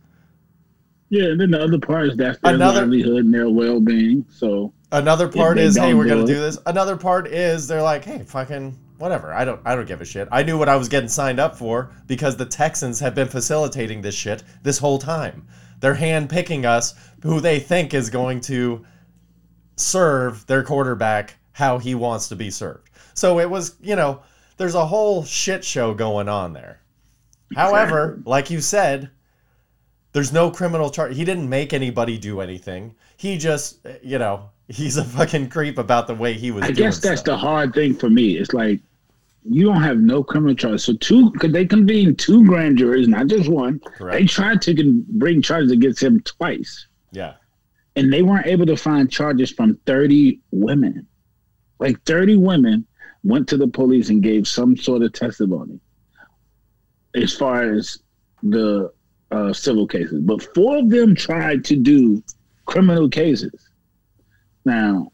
[1.09, 4.25] Yeah, and then the other part is that's their Another- livelihood and their well being.
[4.31, 6.57] So Another part is, hey, we're gonna do this.
[6.65, 9.31] Another part is they're like, hey, fucking whatever.
[9.31, 10.27] I don't I don't give a shit.
[10.31, 14.01] I knew what I was getting signed up for because the Texans have been facilitating
[14.01, 15.45] this shit this whole time.
[15.81, 18.83] They're hand picking us who they think is going to
[19.75, 22.89] serve their quarterback how he wants to be served.
[23.13, 24.21] So it was, you know,
[24.57, 26.79] there's a whole shit show going on there.
[27.55, 29.09] However, like you said,
[30.13, 31.15] there's no criminal charge.
[31.15, 32.95] He didn't make anybody do anything.
[33.17, 36.99] He just, you know, he's a fucking creep about the way he was I guess
[36.99, 37.33] that's stuff.
[37.33, 38.37] the hard thing for me.
[38.37, 38.79] It's like
[39.47, 40.81] you don't have no criminal charge.
[40.81, 43.79] So two, could they convene two grand juries, not just one?
[43.79, 44.17] Correct.
[44.17, 47.33] They tried to bring charges against him twice, Yeah.
[47.95, 51.07] And they weren't able to find charges from thirty women.
[51.79, 52.85] Like thirty women
[53.23, 55.79] went to the police and gave some sort of testimony,
[57.15, 57.99] as far as
[58.43, 58.91] the
[59.31, 60.21] uh, civil cases.
[60.21, 62.23] But four of them tried to do
[62.65, 63.69] criminal cases.
[64.65, 65.11] Now,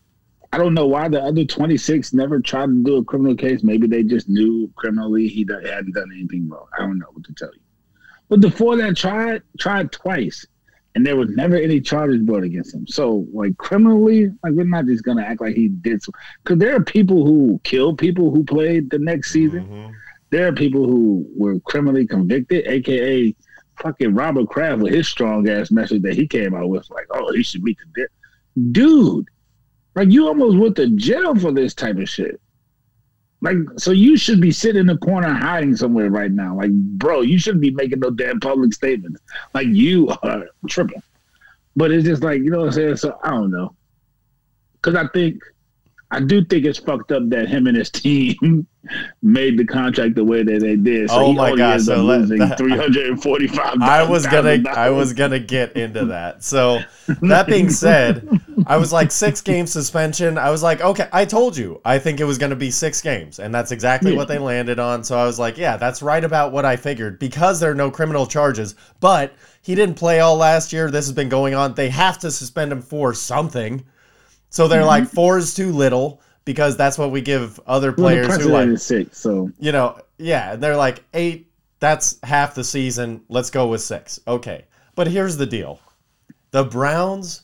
[0.54, 3.63] I don't know why the other 26 never tried to do a criminal case.
[3.63, 6.67] Maybe they just knew criminally he hadn't done anything wrong.
[6.78, 7.62] I don't know what to tell you.
[8.28, 10.46] But the four that tried, tried twice,
[10.95, 12.86] and there was never any charges brought against him.
[12.88, 16.12] So, like, criminally, like, we're not just going to act like he did so.
[16.43, 19.65] Because there are people who killed people who played the next season.
[19.65, 19.91] Mhm.
[20.32, 23.36] There are people who were criminally convicted, aka
[23.82, 27.32] fucking Robert Kraft with his strong ass message that he came out with, like, oh,
[27.34, 28.10] he should meet the death.
[28.71, 29.27] Dude,
[29.95, 32.39] like you almost went to jail for this type of shit.
[33.41, 36.56] Like, so you should be sitting in the corner hiding somewhere right now.
[36.56, 39.19] Like, bro, you shouldn't be making no damn public statements.
[39.54, 41.01] Like you are tripping.
[41.75, 42.97] But it's just like, you know what I'm saying?
[42.97, 43.75] So I don't know.
[44.82, 45.41] Cause I think
[46.13, 48.67] I do think it's fucked up that him and his team
[49.21, 51.10] made the contract the way that they did.
[51.10, 53.82] So Oh he my ends so let- losing three hundred and forty-five.
[53.82, 56.43] I was gonna I was gonna get into that.
[56.43, 56.82] So
[57.21, 58.28] that being said,
[58.67, 60.38] I was like six game suspension.
[60.38, 61.80] I was like, okay, I told you.
[61.86, 64.17] I think it was gonna be six games, and that's exactly Yeah.
[64.17, 65.06] what they landed on.
[65.06, 67.89] So I was like, yeah, that's right about what I figured because there are no
[67.89, 68.76] criminal charges.
[69.00, 70.91] But he didn't play all last year.
[70.91, 71.76] This has been going on.
[71.76, 73.86] They have to suspend him for something.
[74.52, 75.16] So they're like mm-hmm.
[75.16, 78.78] four is too little because that's what we give other Well, the players who like
[78.78, 81.48] six, so you know, yeah, they're like eight.
[81.80, 83.24] That's half the season.
[83.30, 84.20] Let's go with six.
[84.28, 85.80] Okay, but here's the deal:
[86.52, 87.44] the Browns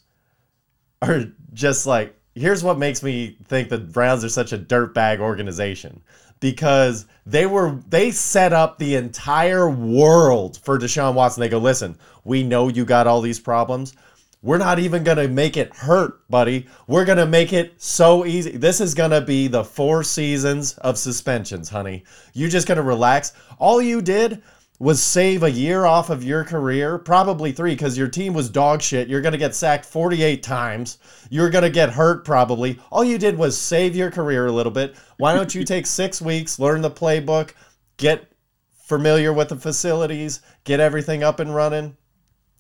[1.02, 2.14] are just like.
[2.36, 6.04] Here's what makes me think the Browns are such a dirtbag organization
[6.40, 11.42] because they were they set up the entire world for Deshaun Watson.
[11.42, 13.96] They go, listen, we know you got all these problems.
[14.44, 16.68] We're not even going to make it hurt, buddy.
[16.88, 18.52] We're going to make it so easy.
[18.52, 22.04] This is going to be the four seasons of suspensions, honey.
[22.34, 23.34] You're just going to relax.
[23.58, 24.44] All you did
[24.80, 28.80] was save a year off of your career, probably three, because your team was dog
[28.82, 29.08] shit.
[29.08, 31.00] You're going to get sacked 48 times.
[31.32, 32.80] You're going to get hurt, probably.
[32.92, 34.96] All you did was save your career a little bit.
[35.18, 37.54] Why don't you take six weeks, learn the playbook,
[37.98, 38.32] get
[38.76, 41.98] familiar with the facilities, get everything up and running?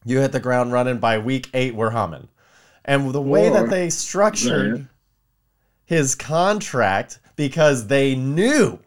[0.07, 2.29] You hit the ground running by week eight, we're humming.
[2.85, 4.83] And the way that they structured Yeah.
[5.83, 8.79] his contract, because they knew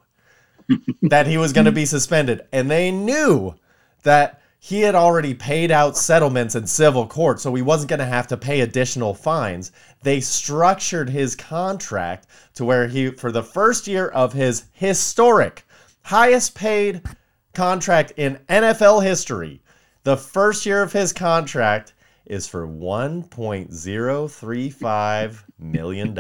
[1.02, 3.54] that he was going to be suspended, and they knew
[4.02, 8.06] that he had already paid out settlements in civil court, so he wasn't going to
[8.06, 9.72] have to pay additional fines.
[10.02, 15.66] They structured his contract to where he, for the first year of his historic,
[16.02, 17.02] highest paid
[17.52, 19.60] contract in NFL history,
[20.04, 21.94] the first year of his contract
[22.26, 26.16] is for $1.035 million.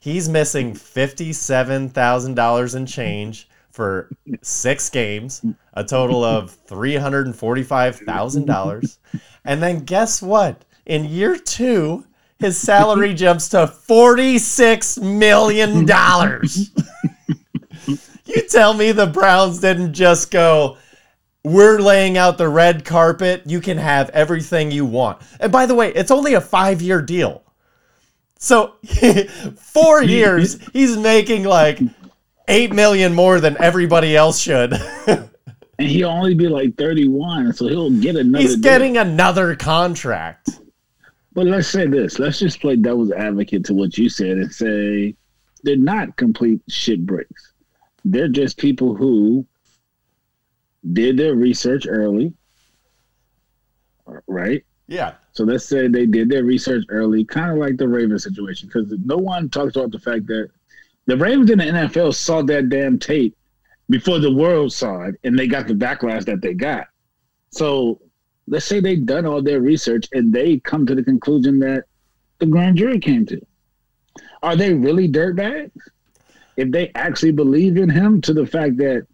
[0.00, 4.10] He's missing $57,000 in change for
[4.42, 8.98] six games, a total of $345,000.
[9.44, 10.64] And then guess what?
[10.86, 12.06] In year two,
[12.38, 15.80] his salary jumps to $46 million.
[18.26, 20.78] you tell me the Browns didn't just go,
[21.44, 23.42] we're laying out the red carpet.
[23.44, 25.20] You can have everything you want.
[25.38, 27.42] And by the way, it's only a five year deal.
[28.38, 28.74] So
[29.56, 31.80] four years, he's making like
[32.48, 34.74] eight million more than everybody else should.
[35.76, 38.40] And he'll only be like 31, so he'll get another.
[38.40, 38.62] he's deal.
[38.62, 40.60] getting another contract.
[41.32, 42.20] But let's say this.
[42.20, 45.16] Let's just play devil's advocate to what you said and say
[45.64, 47.54] they're not complete shit bricks.
[48.04, 49.44] They're just people who
[50.92, 52.32] did their research early,
[54.26, 54.64] right?
[54.86, 55.14] Yeah.
[55.32, 58.92] So let's say they did their research early, kind of like the Ravens situation, because
[59.04, 60.50] no one talks about the fact that
[61.06, 63.36] the Ravens in the NFL saw that damn tape
[63.90, 66.86] before the world saw it, and they got the backlash that they got.
[67.50, 68.00] So
[68.46, 71.84] let's say they've done all their research and they come to the conclusion that
[72.38, 73.40] the grand jury came to.
[74.42, 75.70] Are they really dirtbags?
[76.56, 79.06] If they actually believe in him to the fact that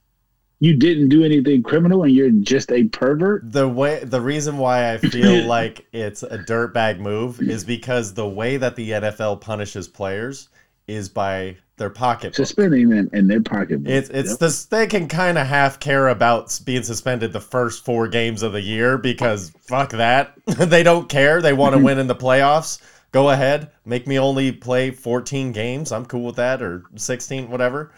[0.61, 4.93] you didn't do anything criminal and you're just a pervert, The way the reason why
[4.93, 9.89] I feel like it's a dirtbag move is because the way that the NFL punishes
[9.89, 10.51] players
[10.87, 13.91] is by their pocket suspending them in their pocketbook.
[13.91, 14.39] It's it's Yep.
[14.39, 18.53] this they can kind of half care about being suspended the first four games of
[18.53, 20.35] the year because fuck that.
[20.47, 21.41] They don't care.
[21.41, 21.87] They want to mm-hmm.
[21.87, 22.83] win in the playoffs.
[23.13, 23.71] Go ahead.
[23.87, 25.91] Make me only play 14 games.
[25.91, 27.93] I'm cool with that or 16 whatever.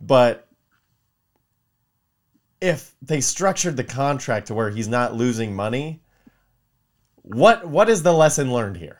[0.00, 0.45] But
[2.66, 6.00] if they structured the contract to where he's not losing money
[7.22, 8.98] what what is the lesson learned here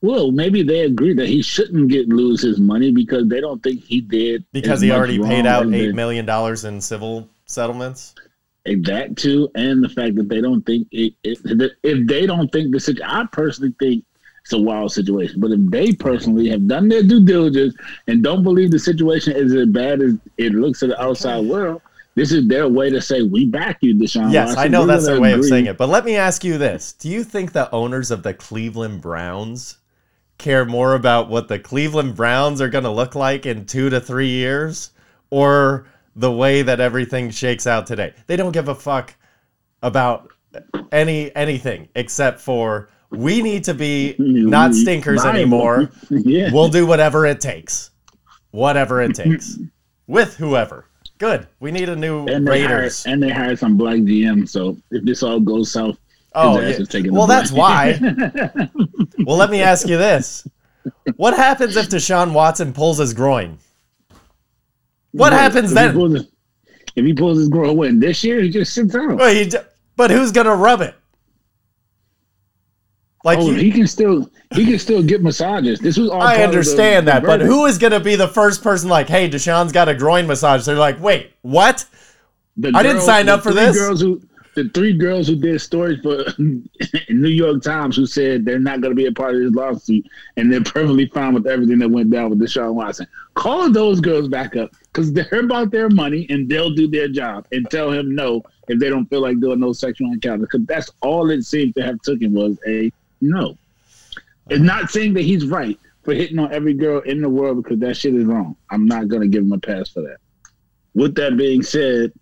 [0.00, 3.82] Well, maybe they agree that he shouldn't get lose his money because they don't think
[3.82, 8.14] he did because he already paid out eight million dollars in civil settlements
[8.64, 12.50] and that too, and the fact that they don't think it, it, if they don't
[12.52, 14.04] think the situation, I personally think
[14.42, 15.40] it's a wild situation.
[15.40, 17.74] But if they personally have done their due diligence
[18.06, 21.82] and don't believe the situation is as bad as it looks to the outside world,
[22.14, 24.32] this is their way to say we back you, Deshaun.
[24.32, 24.64] Yes, Watson.
[24.64, 25.76] I know We're that's their way of saying it.
[25.76, 26.92] But let me ask you this.
[26.92, 29.78] Do you think the owners of the Cleveland Browns
[30.38, 34.00] care more about what the Cleveland Browns are going to look like in two to
[34.00, 34.90] three years
[35.30, 38.12] or the way that everything shakes out today?
[38.26, 39.14] They don't give a fuck
[39.82, 40.30] about
[40.90, 44.80] any anything except for we need to be not mm-hmm.
[44.80, 45.90] stinkers anymore.
[46.10, 46.50] yeah.
[46.52, 47.90] We'll do whatever it takes.
[48.50, 49.58] Whatever it takes.
[50.06, 50.86] With whoever.
[51.22, 51.46] Good.
[51.60, 53.06] We need a new and hired, Raiders.
[53.06, 54.48] and they hired some black GM.
[54.48, 55.96] So if this all goes south,
[56.34, 56.66] Oh, yeah.
[56.70, 57.92] is taking the well, that's why.
[59.24, 60.48] Well, let me ask you this:
[61.16, 63.56] What happens if Deshaun Watson pulls his groin?
[65.12, 65.94] What If happens he then?
[65.94, 66.26] pulls his-
[66.96, 69.14] if he pulls his groin win this year, he just sits out.
[69.16, 69.58] Well, he d-
[69.96, 70.94] but who's gonna rub it?
[73.24, 75.78] Like oh, you- he can still he can still get massages.
[75.78, 76.22] This was all.
[76.22, 78.88] I the- understand the that, but who is gonna be the first person?
[78.88, 80.66] Like, hey, Deshaun's got a groin massage.
[80.66, 81.84] They're like, wait, what?
[82.56, 83.78] The I didn't sign up for this.
[83.78, 84.20] Girls who,
[84.54, 88.90] the three girls who did stories for New York Times who said they're not going
[88.90, 92.10] to be a part of this lawsuit and they're perfectly fine with everything that went
[92.10, 93.06] down with Deshaun Watson.
[93.34, 97.46] Call those girls back up because they're about their money and they'll do their job
[97.52, 100.90] and tell him no if they don't feel like doing no sexual encounter because that's
[101.00, 102.92] all it seemed to have taken was a
[103.22, 103.56] no.
[104.50, 104.64] It's uh-huh.
[104.64, 107.96] not saying that he's right for hitting on every girl in the world because that
[107.96, 108.56] shit is wrong.
[108.70, 110.18] I'm not going to give him a pass for that.
[110.94, 112.12] With that being said,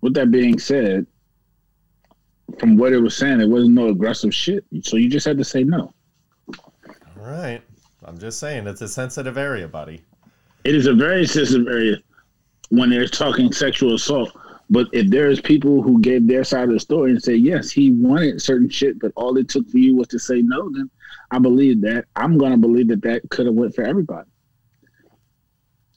[0.00, 1.06] with that being said,
[2.58, 4.64] from what it was saying, it wasn't no aggressive shit.
[4.82, 5.92] So you just had to say no.
[6.48, 7.60] All right.
[8.04, 10.02] I'm just saying it's a sensitive area, buddy.
[10.64, 11.96] It is a very sensitive area
[12.70, 14.34] when they're talking sexual assault.
[14.70, 17.90] But if there's people who gave their side of the story and say, yes, he
[17.92, 20.90] wanted certain shit, but all it took for you was to say no, then
[21.30, 22.04] I believe that.
[22.16, 24.28] I'm going to believe that that could have went for everybody.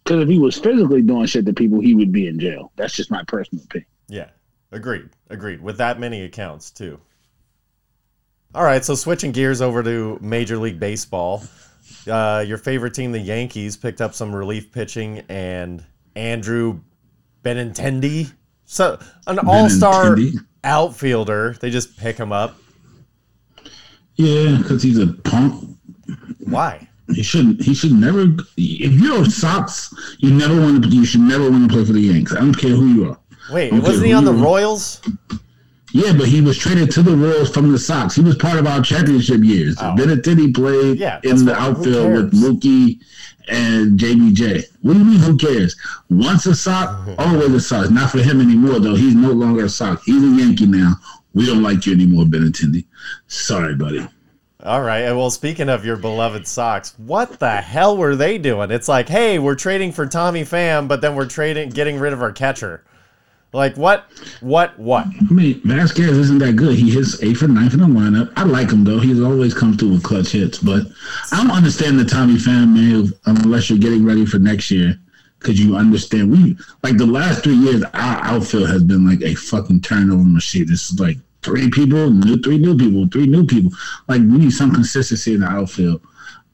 [0.03, 2.71] Because if he was physically doing shit to people, he would be in jail.
[2.77, 3.87] That's just my personal opinion.
[4.07, 4.29] Yeah.
[4.71, 5.09] Agreed.
[5.29, 5.61] Agreed.
[5.61, 6.99] With that many accounts, too.
[8.55, 8.83] All right.
[8.83, 11.43] So switching gears over to Major League Baseball.
[12.07, 15.83] Uh, your favorite team, the Yankees, picked up some relief pitching and
[16.15, 16.79] Andrew
[17.43, 18.31] Benintendi.
[18.71, 18.97] So
[19.27, 20.17] an all-star
[20.63, 21.57] outfielder.
[21.59, 22.55] They just pick him up.
[24.15, 25.77] Yeah, because he's a punk.
[26.39, 26.87] Why?
[27.09, 27.61] He shouldn't.
[27.61, 28.27] He should never.
[28.55, 30.89] If you're a Sox, you never want to.
[30.89, 32.31] You should never want to play for the Yanks.
[32.31, 33.19] I don't care who you are.
[33.51, 35.01] Wait, wasn't he on the Royals?
[35.91, 38.15] Yeah, but he was traded to the Royals from the Sox.
[38.15, 39.75] He was part of our championship years.
[39.81, 39.95] Oh.
[39.97, 41.53] Benintendi played Yeah, in the.
[41.55, 42.31] Who outfield with?
[42.31, 43.01] Mookie
[43.47, 44.65] and JBJ.
[44.81, 45.19] What do you mean?
[45.19, 45.75] Who cares?
[46.09, 47.89] Once a Sox, always a Sox.
[47.89, 48.95] Not for him anymore, though.
[48.95, 50.01] He's no longer a sock.
[50.05, 50.95] He's a Yankee now.
[51.33, 52.85] We don't like you anymore, Benintendi.
[53.27, 54.07] Sorry, buddy.
[54.63, 55.11] All right.
[55.11, 58.69] Well, speaking of your beloved Sox, what the hell were they doing?
[58.69, 62.21] It's like, hey, we're trading for Tommy Pham, but then we're trading, getting rid of
[62.21, 62.83] our catcher.
[63.53, 64.09] Like what?
[64.39, 64.79] What?
[64.79, 65.05] What?
[65.07, 66.75] I mean, Vázquez isn't that good.
[66.75, 68.31] He hits eighth and ninth in the lineup.
[68.37, 68.99] I like him though.
[68.99, 70.59] He's always comes through with clutch hits.
[70.59, 70.83] But
[71.31, 74.97] I don't understand the Tommy Pham move unless you're getting ready for next year.
[75.39, 79.33] Because you understand, we like the last three years, our outfield has been like a
[79.33, 80.67] fucking turnover machine.
[80.67, 83.71] This is like three people, new, three new people, three new people.
[84.07, 86.01] Like we need some consistency in the outfield.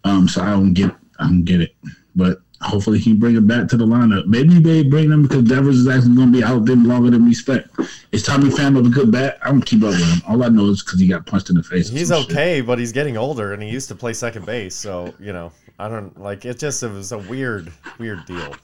[0.06, 1.76] Um, so I don't get, I don't get it.
[2.16, 4.26] But hopefully he can bring it back to the lineup.
[4.26, 7.26] Maybe they bring them because Devers is actually going to be out there longer than
[7.26, 7.70] we expect.
[8.12, 9.38] Is Tommy Pham of a good bat?
[9.41, 10.22] I don't keep up with him.
[10.28, 11.89] All I know is because he got punched in the face.
[11.89, 12.32] He's some shit.
[12.32, 14.76] okay, but he's getting older, and he used to play second base.
[14.76, 16.58] So you know, I don't like it.
[16.60, 18.55] Just it was a weird, weird deal.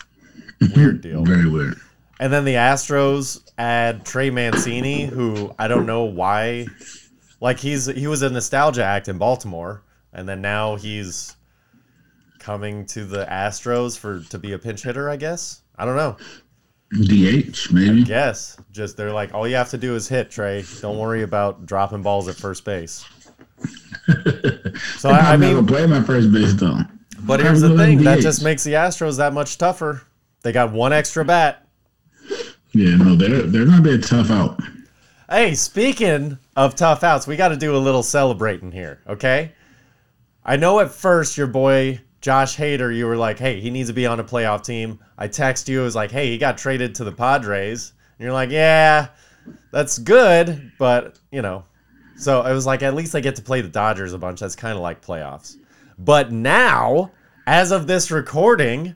[0.75, 1.23] Weird deal.
[1.23, 1.75] Very weird.
[2.19, 6.67] And then the Astros add Trey Mancini, who I don't know why.
[7.41, 9.81] Like he's he was a nostalgia act in Baltimore,
[10.13, 11.35] and then now he's
[12.43, 15.09] coming to the Astros for to be a pinch hitter.
[15.09, 16.17] I guess I don't know.
[16.91, 18.03] DH, maybe.
[18.03, 20.63] Guess just they're like all you have to do is hit Trey.
[20.81, 23.05] Don't worry about dropping balls at first base.
[24.97, 26.79] So I, I mean, never play my first base though.
[27.21, 30.03] but here's the thing that just makes the Astros that much tougher.
[30.43, 31.67] They got one extra bat.
[32.73, 34.59] Yeah, no, they're they're gonna be a tough out.
[35.29, 39.53] Hey, speaking of tough outs, we got to do a little celebrating here, okay?
[40.45, 43.93] I know at first your boy Josh Hader, you were like, "Hey, he needs to
[43.93, 46.95] be on a playoff team." I text you, it was like, "Hey, he got traded
[46.95, 49.07] to the Padres," and you're like, "Yeah,
[49.71, 51.65] that's good, but you know."
[52.15, 54.39] So it was like, at least I get to play the Dodgers a bunch.
[54.39, 55.57] That's kind of like playoffs.
[55.99, 57.11] But now,
[57.45, 58.95] as of this recording,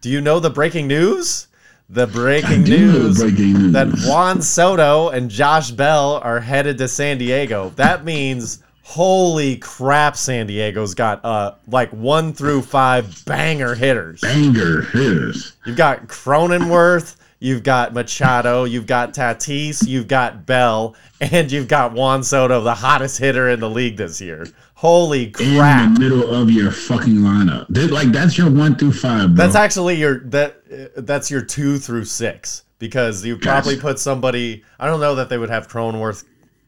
[0.00, 1.48] do you know the breaking news?
[1.90, 3.72] The breaking know the breaking news.
[3.74, 7.74] that Juan Soto and Josh Bell are headed to San Diego.
[7.76, 14.20] That means holy crap, San Diego's got uh like one through five banger hitters.
[14.20, 15.52] Banger hitters.
[15.64, 21.92] You've got Cronenworth, you've got Machado, you've got Tatis, you've got Bell, and you've got
[21.92, 24.46] Juan Soto, the hottest hitter in the league this year.
[24.74, 25.86] Holy crap!
[25.86, 27.66] In the middle of your fucking lineup.
[27.68, 29.44] They- like that's your one through five, bro.
[29.44, 30.62] That's actually your that
[30.96, 33.86] uh, that's your two through six because you probably Gotcha.
[33.86, 34.64] put somebody.
[34.80, 36.24] I don't know that they would have Cronenworth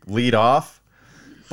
[0.06, 0.81] lead off,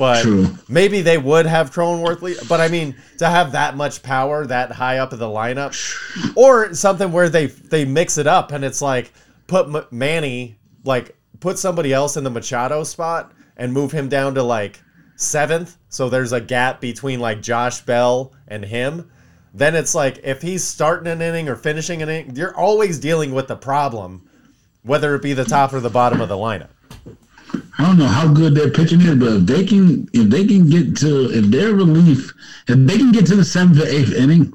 [0.00, 0.48] but True.
[0.66, 2.38] maybe they would have Cronenworth lead.
[2.48, 5.76] But I mean, to have that much power that high up in the lineup,
[6.34, 9.12] or something where they they mix it up and it's like
[9.46, 14.34] put M- Manny like put somebody else in the Machado spot and move him down
[14.36, 14.80] to like
[15.16, 19.10] seventh, so there's a gap between like Josh Bell and him.
[19.52, 23.34] Then it's like if he's starting an inning or finishing an inning, you're always dealing
[23.34, 24.30] with the problem,
[24.82, 26.70] whether it be the top or the bottom of the lineup.
[27.78, 30.68] I don't know how good their pitching is, but if they can, if they can
[30.68, 32.32] get to, if their relief,
[32.68, 34.52] if they can get to the seventh or eighth inning,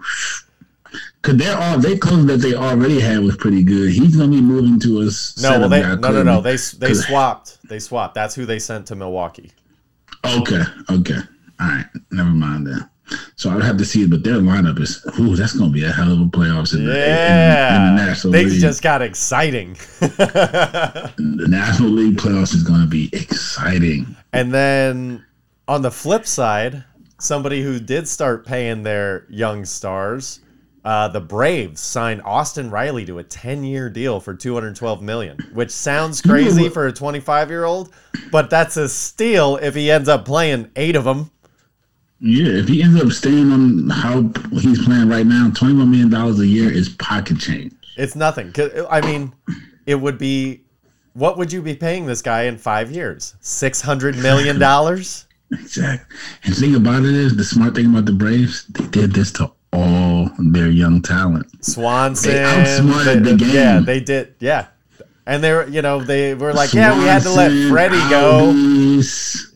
[1.21, 3.91] because they're all they close that they already had was pretty good.
[3.91, 5.41] He's gonna be moving to us.
[5.41, 8.13] No, well they no no no they they swapped they swapped.
[8.13, 9.51] That's who they sent to Milwaukee.
[10.23, 11.19] Okay, okay,
[11.59, 12.89] all right, never mind then.
[13.35, 15.91] So I'd have to see it, but their lineup is, ooh, that's gonna be a
[15.91, 18.61] hell of a playoffs in, the, in, Yeah, in the National things League.
[18.61, 19.73] just got exciting.
[19.99, 24.15] the National League playoffs is gonna be exciting.
[24.33, 25.25] And then
[25.67, 26.83] on the flip side,
[27.19, 30.39] somebody who did start paying their young stars,
[30.83, 36.21] uh, the Braves signed Austin Riley to a 10-year deal for 212 million, which sounds
[36.21, 37.91] crazy for a 25-year-old,
[38.31, 41.31] but that's a steal if he ends up playing eight of them.
[42.19, 46.39] Yeah, if he ends up staying on how he's playing right now, twenty-one million dollars
[46.39, 47.73] a year is pocket change.
[47.97, 48.53] It's nothing.
[48.89, 49.33] I mean,
[49.85, 50.61] it would be.
[51.13, 53.35] What would you be paying this guy in five years?
[53.41, 55.25] Six hundred million dollars.
[55.51, 56.17] Exactly.
[56.43, 59.31] And the thing about it is, the smart thing about the Braves, they did this
[59.33, 61.45] to all their young talent.
[61.63, 62.31] Swanson.
[62.33, 63.53] They outsmarted they- the game.
[63.53, 64.33] Yeah, they did.
[64.39, 64.67] Yeah,
[65.27, 68.09] and they were, you know, they were like, yeah, we had to let Swanson, Freddie
[68.09, 69.01] go.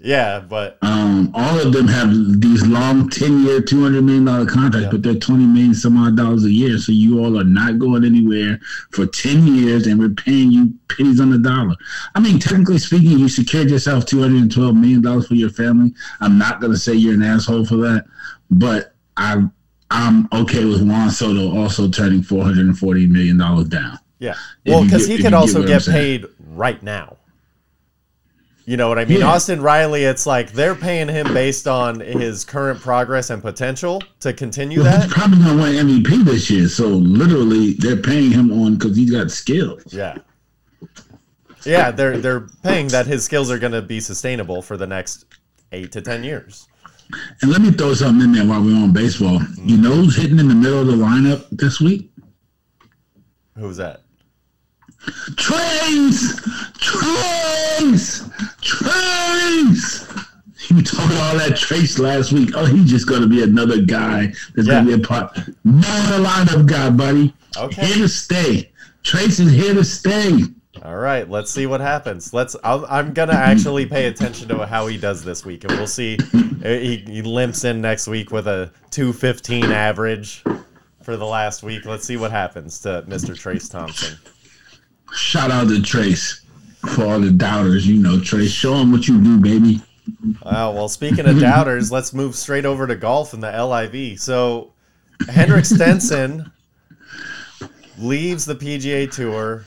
[0.01, 2.09] Yeah, but Um, all of them have
[2.41, 4.91] these long ten-year, two hundred million dollar contracts, Yeah.
[4.91, 6.78] but they're twenty million some odd dollars a year.
[6.78, 8.59] So you all are not going anywhere
[8.91, 11.76] for ten years, and we're paying you pennies on the dollar.
[12.15, 15.49] I mean, technically speaking, you secured yourself two hundred and twelve million dollars for your
[15.49, 15.93] family.
[16.22, 18.05] I'm not going to say you're an asshole for that,
[18.49, 19.43] but I.
[19.91, 23.97] I'm okay with Juan Soto also turning four hundred and forty million dollars down.
[24.20, 27.17] Yeah, well, because he could also get get paid right now.
[28.70, 29.22] You know what I mean?
[29.22, 29.30] Yeah.
[29.30, 34.32] Austin Riley, it's like they're paying him based on his current progress and potential to
[34.32, 35.05] continue Well, that.
[35.05, 38.95] he's probably going to win MVP this year, so literally they're paying him on because
[38.95, 39.91] he's got skills.
[39.91, 40.20] Yeah.
[41.65, 45.26] Yeah, they're they're paying that his skills are going to be sustainable for the next
[45.72, 46.67] eight to ten years.
[47.41, 49.34] And let me throw something in there while we're on baseball.
[49.34, 49.82] You mm-hmm.
[49.82, 52.11] know who's hitting in the middle of the lineup this week?
[53.57, 54.03] Who's that?
[55.36, 56.39] Trayce!
[56.78, 58.30] Trayce!
[58.62, 60.06] Trayce!
[60.70, 62.52] You talking all that Trace last week.
[62.54, 64.84] Oh, he's just going to be another guy that's Yeah.
[64.84, 65.36] going to be a part.
[65.64, 67.34] Not a lineup guy, buddy.
[67.58, 67.86] Okay.
[67.88, 68.72] Here to stay.
[69.04, 70.41] Trayce is here to stay.
[70.84, 72.34] All right, let's see what happens.
[72.34, 72.56] Let's.
[72.64, 76.18] I'm, I'm gonna actually pay attention to how he does this week, and we'll see.
[76.34, 80.41] Uh, He, he limps in next week with a 215 average
[81.04, 81.86] for the last week.
[81.86, 83.32] Let's see what happens to Mr.
[83.36, 84.18] Trayce Thompson.
[85.14, 86.41] Shout out to Trayce
[86.95, 87.88] for all the doubters.
[87.88, 89.82] You know, Trayce, show them what you do, baby.
[90.43, 94.20] Oh, well, speaking of doubters, let's move straight over to golf and the LIV.
[94.20, 94.74] So,
[95.28, 96.51] Henrik Stenson
[97.97, 99.66] leaves the PGA Tour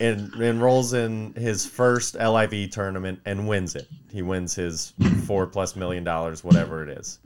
[0.00, 3.88] and enrolls in his first LIV tournament and wins it.
[4.10, 4.92] He wins his
[5.26, 7.18] four plus million dollars, whatever it is.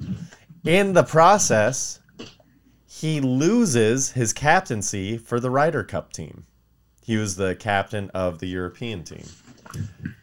[0.65, 2.01] In the process,
[2.87, 6.47] he loses his captaincy for the Ryder Cup team.
[7.03, 9.25] He was the captain of the European team.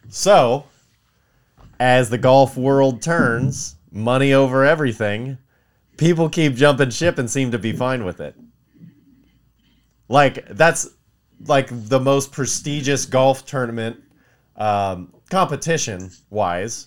[0.08, 0.64] So,
[1.78, 5.38] as the golf world turns, money over everything,
[5.96, 8.34] people keep jumping ship and seem to be fine with it.
[10.08, 10.88] Like that's
[11.46, 14.02] like the most prestigious golf tournament
[14.56, 16.86] um, competition wise.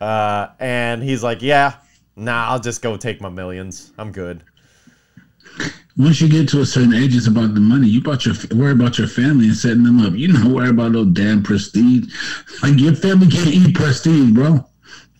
[0.00, 1.74] Uh, and he's like, "Yeah,
[2.14, 3.92] nah, I'll just go take my millions.
[3.98, 4.44] I'm good."
[5.98, 7.88] Once you get to a certain age, it's about the money.
[7.88, 10.14] You about your worry about your family and setting them up.
[10.14, 12.14] You don't worry about no damn prestige.
[12.62, 14.64] Like your family can't eat prestige, bro.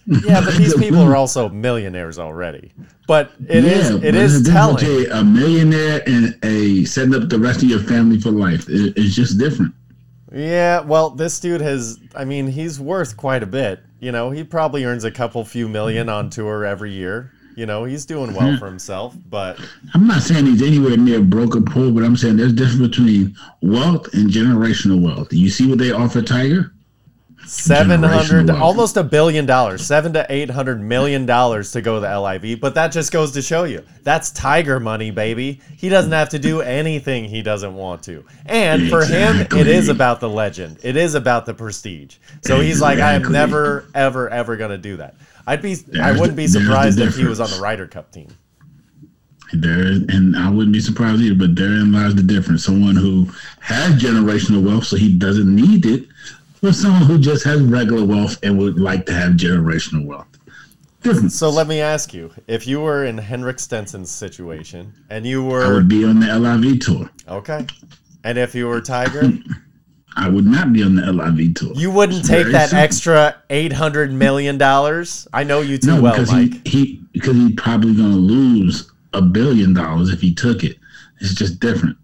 [0.06, 2.72] Yeah, but these people are also millionaires already.
[3.08, 5.10] But it is but it is a telling.
[5.10, 8.68] A millionaire and a setting up the rest of your family for life.
[8.68, 9.74] It- it's just different.
[10.32, 11.98] Yeah, well, this dude has.
[12.14, 13.80] I mean, he's worth quite a bit.
[13.98, 17.32] You know, he probably earns a couple few million on tour every year.
[17.58, 18.56] You know, he's doing well hmm.
[18.56, 19.16] for himself.
[19.28, 19.58] But
[19.92, 22.96] I'm not saying he's anywhere near broke or poor, but I'm saying there's a difference
[22.96, 25.32] between wealth and generational wealth.
[25.32, 26.72] You see what they offer Tiger?
[27.48, 32.00] Seven hundred, almost a billion dollars, seven to eight hundred million dollars to go to
[32.00, 32.60] the LIV.
[32.60, 35.60] But that just goes to show you that's Tiger money, baby.
[35.76, 38.24] He doesn't have to do anything he doesn't want to.
[38.46, 40.78] And for him, it is about the legend.
[40.82, 42.16] It is about the prestige.
[42.42, 45.16] So he's like, I am never, ever, ever gonna do that.
[45.46, 48.12] I'd be, I wouldn't be the- there's surprised if he was on the Ryder Cup
[48.12, 48.28] team.
[49.54, 52.64] There and I wouldn't be surprised either, but therein lies the difference.
[52.64, 53.30] Someone who
[53.60, 56.06] has generational wealth, so he doesn't need it,
[56.60, 60.26] but someone who just has regular wealth and would like to have generational wealth.
[61.02, 61.36] Difference.
[61.36, 65.64] So let me ask you: If you were in Henrik Stenson's situation, and you were,
[65.64, 67.10] I would be on the LIV tour.
[67.28, 67.66] okay,
[68.24, 69.30] and if you were Tiger,
[70.16, 71.72] I would not be on the LIV tour.
[71.76, 72.82] you wouldn't take very that simple.
[72.84, 75.28] extra eight hundred million dollars.
[75.32, 76.66] I know you too No, well, because Mike.
[76.66, 80.78] he, he because he's probably going to lose a billion dollars if he took it.
[81.20, 81.96] It's just different.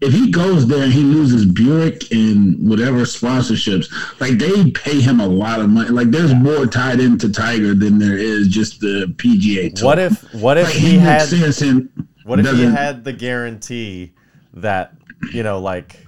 [0.00, 5.20] If he goes there and he loses Buick and whatever sponsorships, like they pay him
[5.20, 5.90] a lot of money.
[5.90, 9.86] Like there's more tied into Tiger than there is just the PGA Tour.
[9.86, 11.28] What if what if like he had
[12.24, 14.12] what if he had the guarantee
[14.54, 14.94] that
[15.32, 16.06] you know like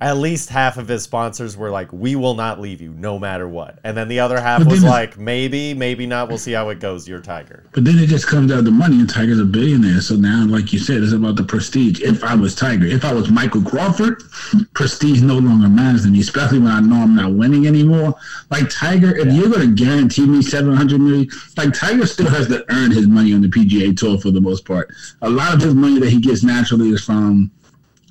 [0.00, 3.48] at least half of his sponsors were like, "We will not leave you, no matter
[3.48, 6.28] what," and then the other half was like, "Maybe, maybe not.
[6.28, 7.08] We'll see how it goes.
[7.08, 10.00] You're Tiger." But then it just comes down to money, and Tiger's a billionaire.
[10.00, 12.00] So now, like you said, it's about the prestige.
[12.00, 14.22] If I was Tiger, if I was Michael Crawford,
[14.74, 18.14] prestige no longer matters to me, especially when I know I'm not winning anymore.
[18.50, 22.48] Like Tiger, if you're going to guarantee me seven hundred million, like Tiger still has
[22.48, 24.92] to earn his money on the PGA Tour for the most part.
[25.22, 27.50] A lot of his money that he gets naturally is from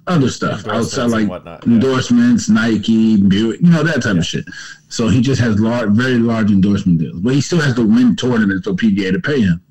[0.08, 1.74] other stuff outside, like whatnot, yeah.
[1.74, 4.46] endorsements, Nike, Buick, you know that type of shit.
[4.90, 8.16] So he just has large, very large endorsement deals, but he still has to win
[8.16, 9.62] tournaments for PGA to pay him.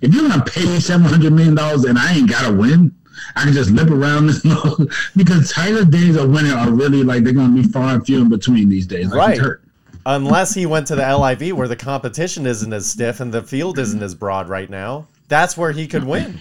[0.00, 2.92] If you're gonna pay me seven hundred million dollars and I ain't gotta win,
[3.36, 4.42] I can just lip around this
[5.16, 8.28] because Tiger's days of winning are really like they're gonna be far and few in
[8.28, 9.12] between these days.
[9.12, 9.58] Like Right.
[10.04, 13.78] Unless he went to the LIV where the competition isn't as stiff and the field
[13.78, 16.40] isn't as broad right now, that's where he could win.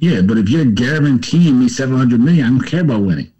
[0.00, 3.32] Yeah, but if you're guaranteeing me seven hundred million, I don't care about winning.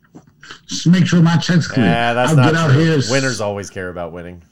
[0.66, 1.86] Just make sure my check's clear.
[1.86, 2.84] Yeah, that's I'll not get out true.
[2.84, 3.00] here.
[3.10, 4.42] Winners always care about winning.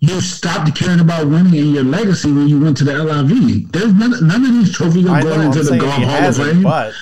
[0.00, 3.70] You stopped caring about winning and your legacy when you went to the LIV.
[3.70, 6.62] There's none, none of these trophies are going I'm into the Golf Hall of Fame.
[6.64, 6.92] but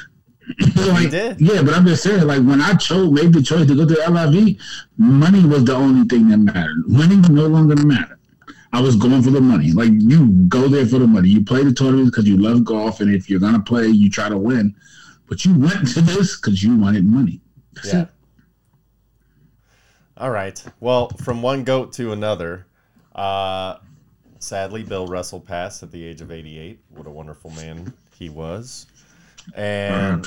[0.77, 1.41] Like, did.
[1.41, 3.95] Yeah, but I'm just saying, like when I chose, made the choice to go to
[3.95, 4.59] the LIV,
[4.99, 6.83] money was the only thing that mattered.
[6.89, 8.19] Winning no longer mattered.
[8.73, 9.73] I was going for the money.
[9.73, 11.29] Like you go there for the money.
[11.29, 14.29] You play the tournaments because you love golf, and if you're gonna play, you try
[14.29, 14.75] to win.
[15.29, 17.41] But you went to this because you wanted money.
[17.75, 18.03] That's yeah.
[18.03, 18.09] it.
[20.17, 20.63] All right.
[20.81, 22.67] Well, from one goat to another.
[23.15, 23.79] Uh,
[24.39, 26.79] sadly, Bill Russell passed at the age of 88.
[26.91, 28.87] What a wonderful man he was.
[29.55, 30.25] And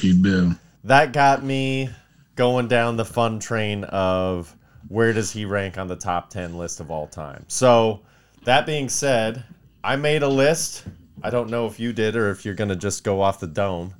[0.83, 1.89] that got me
[2.35, 4.55] going down the fun train of
[4.87, 7.45] where does he rank on the top 10 list of all time.
[7.47, 8.01] So,
[8.45, 9.43] that being said,
[9.83, 10.85] I made a list.
[11.21, 13.47] I don't know if you did or if you're going to just go off the
[13.47, 13.93] dome.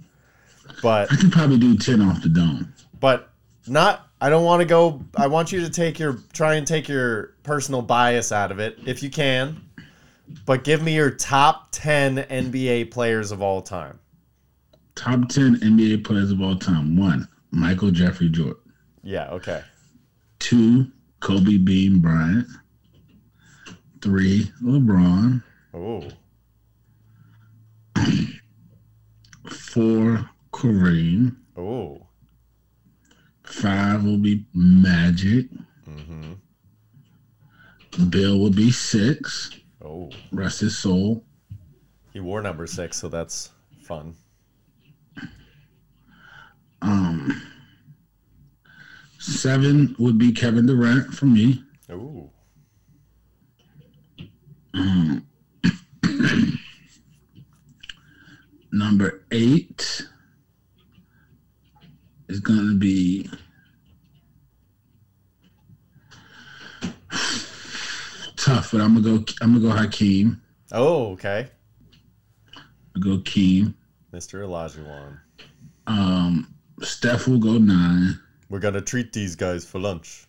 [0.82, 2.74] But I could probably do ten off the dome.
[3.00, 3.30] but
[3.68, 6.88] not I don't want to go I want you to take your try and take
[6.88, 9.62] your personal bias out of it if you can.
[10.46, 14.00] But give me your top 10 NBA players of all time.
[14.96, 16.96] Top ten NBA players of all time.
[16.98, 18.56] One, Michael Jeffrey Jordan.
[19.04, 19.64] Yeah, okay.
[20.40, 20.88] Two,
[21.20, 22.48] Kobe Bean Bryant.
[24.04, 25.42] Three, LeBron.
[25.74, 26.04] Oh.
[29.48, 31.38] Four, Kareem.
[31.56, 32.06] Oh.
[33.44, 35.46] Five will be Magic.
[35.90, 36.34] Mm-hmm.
[38.10, 39.52] Bill will be six.
[39.82, 40.10] Oh.
[40.34, 41.24] Rest his soul.
[42.12, 43.52] He wore number 6, so that's
[43.84, 44.16] fun.
[46.82, 47.42] Um,
[49.18, 51.64] seven would be Kevin Durant for me.
[51.90, 52.33] Ooh.
[54.74, 55.28] Um,
[58.72, 60.08] number eight
[62.28, 63.30] is going to be
[68.36, 69.26] tough, but I'm gonna go.
[69.42, 70.42] I'm gonna go Hakeem.
[70.72, 71.50] Oh, okay.
[73.00, 73.76] Go Keem.
[74.14, 74.42] Mr.
[74.48, 75.20] Olajuwon.
[75.88, 78.20] Um, Steph will go nine.
[78.50, 80.28] We're going to treat these guys for lunch.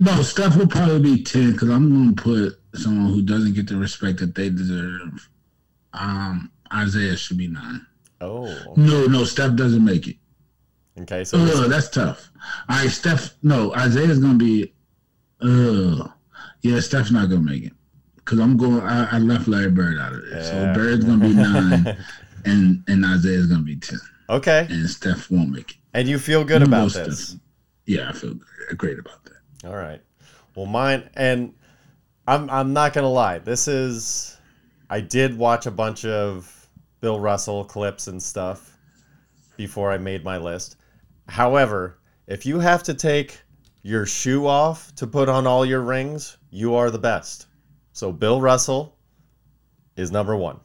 [0.00, 3.68] No, Steph will probably be ten because I'm going to put someone who doesn't get
[3.68, 5.28] the respect that they deserve.
[5.92, 7.86] Um, Isiah should be nine.
[8.20, 8.52] Oh.
[8.76, 10.16] No, no, Steph doesn't make it.
[11.00, 12.30] Okay, so Ugh, that's tough.
[12.68, 13.34] All right, Steph.
[13.42, 14.72] No, Isiah's gonna be.
[15.40, 16.10] Ugh,
[16.62, 17.72] yeah, Steph's not gonna make it
[18.16, 18.80] because I'm going.
[18.80, 20.42] I, I left Larry Bird out of it, Yeah.
[20.42, 21.96] so Bird's gonna be nine,
[22.44, 23.98] and and Isiah's gonna be ten,
[24.30, 24.66] Okay.
[24.70, 25.76] and Steph won't make it.
[25.94, 27.28] And you feel good I'm about this.
[27.30, 27.40] Steph.
[27.86, 29.33] Yeah, I feel great- great about that.
[29.66, 30.00] All right.
[30.54, 31.54] Well, mine and
[32.26, 33.38] I'm I'm not gonna lie.
[33.38, 34.36] This is
[34.90, 36.68] I did watch a bunch of
[37.00, 38.76] Bill Russell clips and stuff
[39.56, 40.76] before I made my list.
[41.28, 43.40] However, if you have to take
[43.82, 47.46] your shoe off to put on all your rings, you are the best.
[47.92, 48.96] So Bill Russell
[49.96, 50.60] is number one.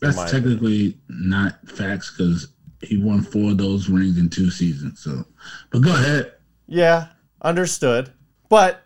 [0.00, 2.48] That's technically not facts because
[2.80, 5.00] he won four of those rings in two seasons.
[5.00, 5.24] So,
[5.70, 6.32] but go ahead.
[6.66, 7.08] Yeah,
[7.42, 8.12] understood.
[8.48, 8.82] But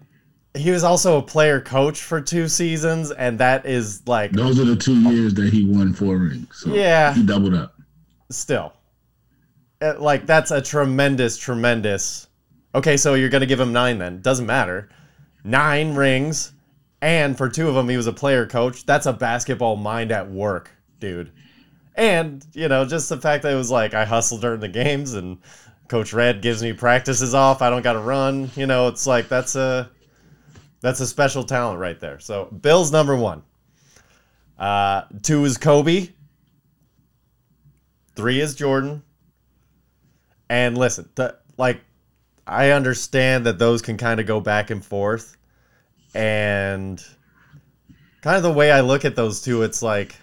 [0.56, 4.64] he was also a player coach for two seasons, and that is like Those are
[4.64, 6.48] the two years that he won four rings.
[6.52, 7.12] So Yeah.
[7.14, 7.74] he doubled up.
[8.30, 8.72] still
[9.82, 12.26] Uh, like that's a tremendous tremendous
[12.74, 14.88] okay so you're gonna give him nine then doesn't matter
[15.44, 16.52] nine rings
[17.02, 20.28] and for two of them he was a player coach that's a basketball mind at
[20.30, 21.30] work dude
[21.96, 25.12] and you know just the fact that it was like i hustled during the games
[25.14, 25.36] and
[25.88, 27.62] coach red gives me practices off.
[27.62, 28.50] I don't gotta run.
[28.56, 29.90] You know it's like that's a
[30.80, 32.18] that's a special talent right there.
[32.18, 33.42] So bill's number one.
[34.58, 36.08] Uh two is kobe.
[38.16, 39.02] Three is Jordan.
[40.48, 41.08] And listen,
[41.56, 41.80] like
[42.46, 45.36] I understand that those can kind of go back and forth,
[46.14, 47.02] and
[48.20, 50.14] kind of the way I look at those two, it's like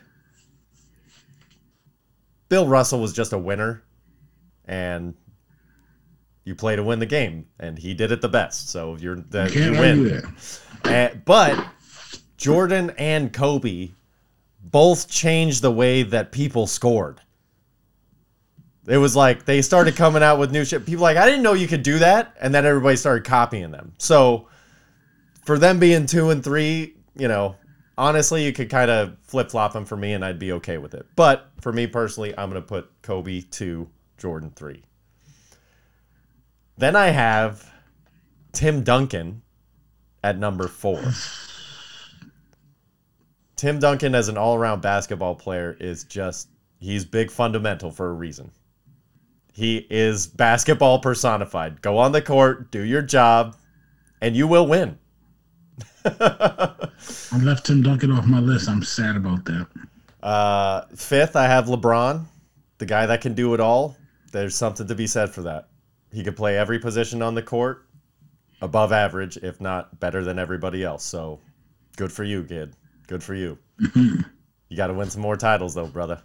[2.49, 3.84] Bill Russell was just a winner,
[4.66, 5.16] and
[6.43, 8.69] you play to win the game, and he did it the best.
[8.69, 10.35] So you're the, you Can't argue win.
[10.83, 11.67] Uh, but
[12.37, 13.91] Jordan and Kobe
[14.63, 17.21] both changed the way that people scored.
[18.87, 20.85] It was like they started coming out with new shit.
[20.85, 23.93] People like, I didn't know you could do that, and then everybody started copying them.
[23.99, 24.47] So
[25.45, 27.55] for them being two and three, you know,
[27.97, 30.95] honestly, you could kind of flip flop them for me, and I'd be okay with
[30.95, 31.05] it.
[31.15, 33.87] But for me personally, I'm gonna put Kobe two,
[34.17, 34.83] Jordan three.
[36.82, 37.71] Then I have
[38.53, 39.43] Tim Duncan
[40.23, 40.99] at number four.
[43.55, 48.13] Tim Duncan, as an all around basketball player, is just, he's big fundamental for a
[48.13, 48.49] reason.
[49.53, 51.84] He is basketball personified.
[51.84, 53.55] Go on the court, do your job,
[54.19, 54.97] and you will win.
[56.05, 56.88] I
[57.43, 58.67] left Tim Duncan off my list.
[58.67, 59.67] I'm sad about that.
[60.23, 62.25] Uh, fifth, I have LeBron,
[62.79, 63.97] the guy that can do it all.
[64.32, 65.67] There's something to be said for that.
[66.12, 67.88] He could play every position on the court,
[68.62, 71.03] above average, if not better than everybody else.
[71.03, 71.39] So,
[71.95, 72.76] good for you, kid.
[73.07, 73.57] Good for you.
[73.95, 76.22] you got to win some more titles, though, brother.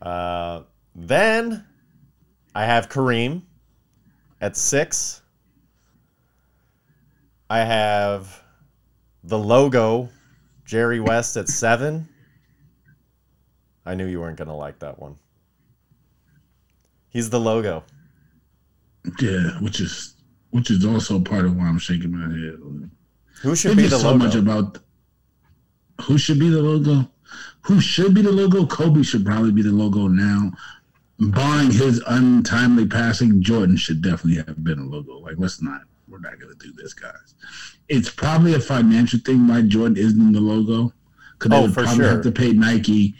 [0.00, 0.62] Uh,
[0.94, 1.64] then
[2.54, 3.42] I have Kareem
[4.40, 5.22] at six.
[7.50, 8.42] I have
[9.24, 10.08] the logo,
[10.64, 12.08] Jerry West at seven.
[13.84, 15.16] I knew you weren't going to like that one.
[17.08, 17.84] He's the logo.
[19.20, 20.14] Yeah, which is
[20.50, 22.58] which is also part of why I'm shaking my head.
[23.42, 24.24] Who should There's be the so logo?
[24.24, 24.78] much about
[26.02, 27.08] who should be the logo.
[27.62, 28.66] Who should be the logo?
[28.66, 30.52] Kobe should probably be the logo now.
[31.20, 35.18] Barring his untimely passing, Jordan should definitely have been a logo.
[35.18, 35.82] Like, let's not.
[36.08, 37.34] We're not gonna do this, guys.
[37.88, 40.92] It's probably a financial thing why Jordan isn't in the logo.
[41.38, 42.10] Because they Oh, would for probably sure.
[42.12, 43.14] have to pay Nike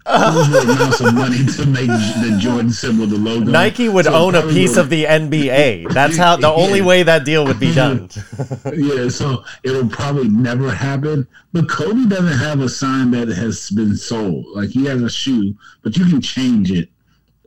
[0.06, 3.50] amounts of money to make the Jordan symbol the logo.
[3.50, 5.92] Nike would So own a piece of the NBA.
[5.92, 6.84] That's how the only Yeah.
[6.86, 8.08] way that deal would be done.
[8.74, 11.26] yeah, so it'll probably never happen.
[11.52, 14.46] But Kobe doesn't have a sign that has been sold.
[14.54, 16.88] Like he has a shoe, but you can change it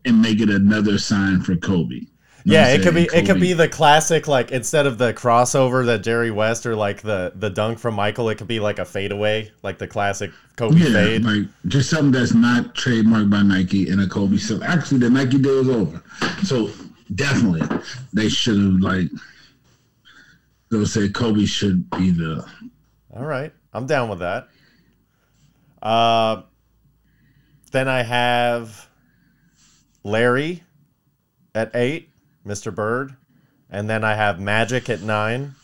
[0.05, 2.01] and make it another sign for Kobe.
[2.47, 3.25] You know yeah, it could be saying?
[3.25, 7.01] it could be the classic like instead of the crossover that Jerry West or like
[7.01, 10.77] the the dunk from Michael, it could be like a fadeaway, like the classic Kobe
[10.77, 11.25] yeah, fade.
[11.25, 14.37] like just something that's not trademarked by Nike and a Kobe.
[14.37, 16.01] So actually, the Nike deal is over.
[16.43, 16.69] So
[17.15, 17.67] definitely,
[18.13, 19.09] they should have like
[20.71, 22.45] they'll say Kobe should be the
[23.13, 24.47] All right, I'm down with that.
[25.81, 26.43] Uh,
[27.73, 28.87] then I have
[30.05, 30.63] Larry
[31.53, 32.09] at eight,
[32.47, 32.73] Mr.
[32.73, 33.15] Bird,
[33.69, 35.55] and then I have Magic at nine.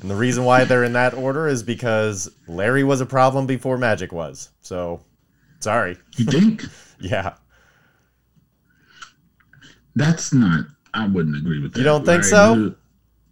[0.00, 3.76] And the reason why they're in that order is because Larry was a problem before
[3.76, 4.50] Magic was.
[4.60, 5.00] So,
[5.60, 5.96] sorry.
[6.16, 6.64] You think?
[7.02, 7.36] Yeah.
[9.96, 10.66] That's not.
[10.92, 11.78] I wouldn't agree with that.
[11.78, 12.74] You don't think Larry so?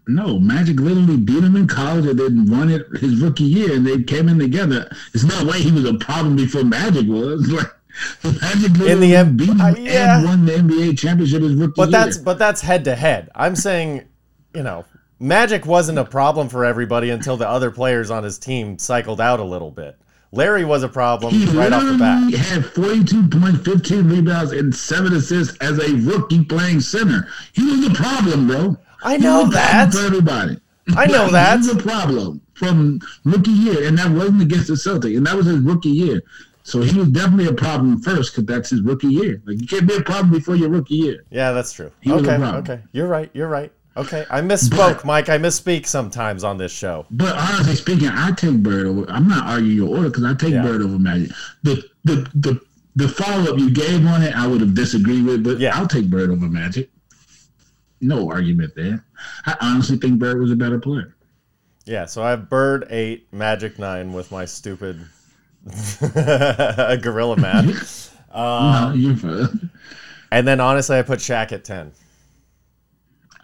[0.07, 3.86] No, Magic literally beat him in college and then won it his rookie year, and
[3.86, 4.90] they came in together.
[5.12, 7.46] It's not way he was a problem before Magic was.
[7.53, 7.66] Like
[8.24, 10.18] In the M- beat uh, yeah.
[10.18, 11.99] and won the NBA championship his rookie But year.
[12.05, 13.30] that's but that's head to head.
[13.34, 14.05] I'm saying,
[14.55, 14.84] you know,
[15.20, 19.40] Magic wasn't a problem for everybody until the other players on his team cycled out
[19.40, 19.96] a little bit.
[20.30, 24.53] Larry was a problem he right off the literally He had 42 points, 15 rebounds,
[24.53, 27.28] and seven assists as a rookie playing center.
[27.55, 28.76] He was a problem, bro.
[29.03, 29.92] I He know that.
[29.92, 30.59] For everybody.
[30.96, 31.61] I know that.
[31.62, 35.34] He was a problem from rookie year, and that wasn't against the Celtics, and that
[35.36, 36.20] was his rookie year.
[36.68, 39.40] So he was definitely a problem first because that's his rookie year.
[39.46, 41.24] Like you can't be a problem before your rookie year.
[41.30, 41.90] Yeah, that's true.
[42.02, 42.80] He Okay, okay.
[42.92, 43.30] You're right.
[43.32, 43.72] You're right.
[43.96, 45.28] Okay, I misspoke, But- Mike.
[45.30, 47.06] I misspeak sometimes on this show.
[47.10, 49.10] But honestly speaking, I take Bird over.
[49.10, 50.62] I'm not arguing your order because I take Yeah.
[50.62, 51.30] Bird over Magic.
[51.62, 52.60] The the the
[52.96, 55.74] the follow up you gave on it, I would have disagreed with, but Yeah.
[55.78, 56.90] I'll take Bird over Magic.
[58.02, 59.04] No argument there.
[59.46, 61.14] I honestly think Bird was a better player.
[61.86, 65.00] Yeah, so I have Bird eight, Magic nine with my stupid
[67.02, 68.14] gorilla math.
[68.34, 69.70] no, uh, you're fine.
[70.30, 71.92] And then honestly, I put Shaq at ten.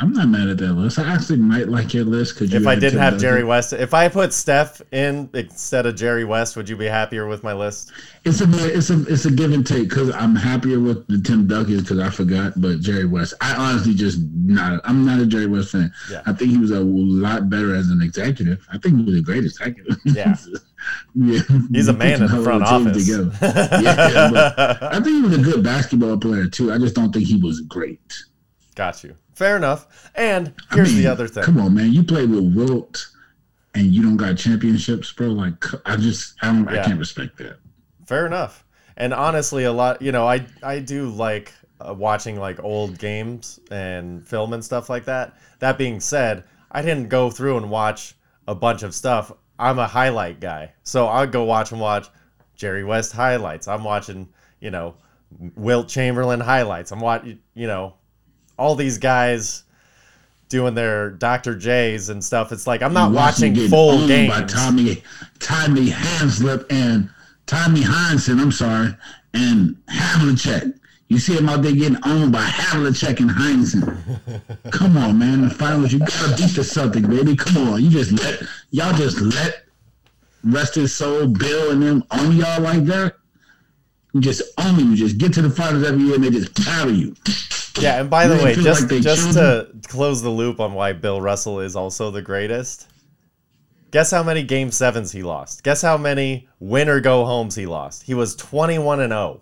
[0.01, 0.99] I'm not mad at that list.
[0.99, 4.09] I actually might like your list because If I didn't have Jerry West, if I
[4.09, 7.93] put Steph in instead of Jerry West, would you be happier with my list?
[8.25, 11.47] It's a it's a it's a give and take because I'm happier with the Tim
[11.47, 14.81] Duncan because I forgot, but Jerry West, I honestly just not.
[14.85, 15.93] I'm not a Jerry West fan.
[16.11, 16.22] Yeah.
[16.27, 18.66] I think he was a lot better as an executive.
[18.72, 19.97] I think he was a great executive.
[20.05, 20.37] Yeah.
[21.14, 21.41] yeah.
[21.72, 23.09] He's a man in the front office.
[23.09, 26.72] Yeah, but I think he was a good basketball player too.
[26.72, 28.12] I just don't think he was great.
[28.74, 29.16] Got you.
[29.35, 30.11] Fair enough.
[30.14, 31.45] And I here's the other thing.
[31.45, 31.93] Come on, man.
[31.93, 33.09] You played with Wilt
[33.74, 35.28] and you don't got championships, bro.
[35.28, 36.82] Like I just I don't Yeah.
[36.82, 37.59] I can't respect that.
[38.07, 38.64] Fair enough.
[38.97, 43.59] And honestly, a lot, you know, I I do like uh, watching like old games
[43.70, 45.37] and film and stuff like that.
[45.59, 48.14] That being said, I didn't go through and watch
[48.47, 49.32] a bunch of stuff.
[49.59, 52.09] I'm a highlight guy, so I'd go watch and watch
[52.57, 53.69] Jerry West highlights.
[53.69, 54.29] I'm watching,
[54.61, 54.95] you know,
[55.57, 56.93] Wilt Chamberlain highlights.
[56.93, 57.95] I'm watching, you know,
[58.59, 59.65] all these guys
[60.49, 61.57] doing their Dr.
[61.57, 62.53] J's and stuff.
[62.53, 64.31] It's like I'm not You watch him watching full games.
[64.33, 65.03] by Tommy
[65.41, 67.11] Tommy Hanslip and
[67.47, 68.97] Tommy Heinsohn, I'm sorry,
[69.35, 70.79] and Havlicek.
[71.09, 74.41] You see him out there getting owned by Havlicek and Heinsohn.
[74.73, 75.43] Come on, man.
[75.43, 77.37] The finals, you gotta beat the Celtics, baby.
[77.37, 77.83] Come on.
[77.83, 79.65] You just let y'all just let
[80.43, 83.15] rest his soul, Bill and them own y'all like that.
[84.13, 84.97] You just own you.
[84.97, 87.15] Just get to the finals every year and they just carry you.
[87.81, 91.21] Yeah, and by the way, just like just to close the loop on why Bill
[91.21, 92.89] Russell is also the greatest.
[93.91, 95.63] Guess how many game sevens he lost?
[95.63, 98.05] Guess how many win or go homes he lost?
[98.05, 99.41] He was 21 and 0.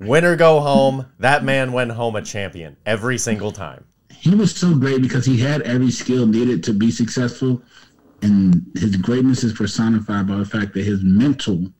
[0.00, 3.84] Win or go home, that man went home a champion every single time.
[4.10, 7.62] he was so great because he had every skill needed to be successful,
[8.22, 11.72] and his greatness is personified by the fact that his mental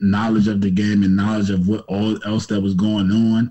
[0.00, 3.50] knowledge of the game and knowledge of what all else that was going on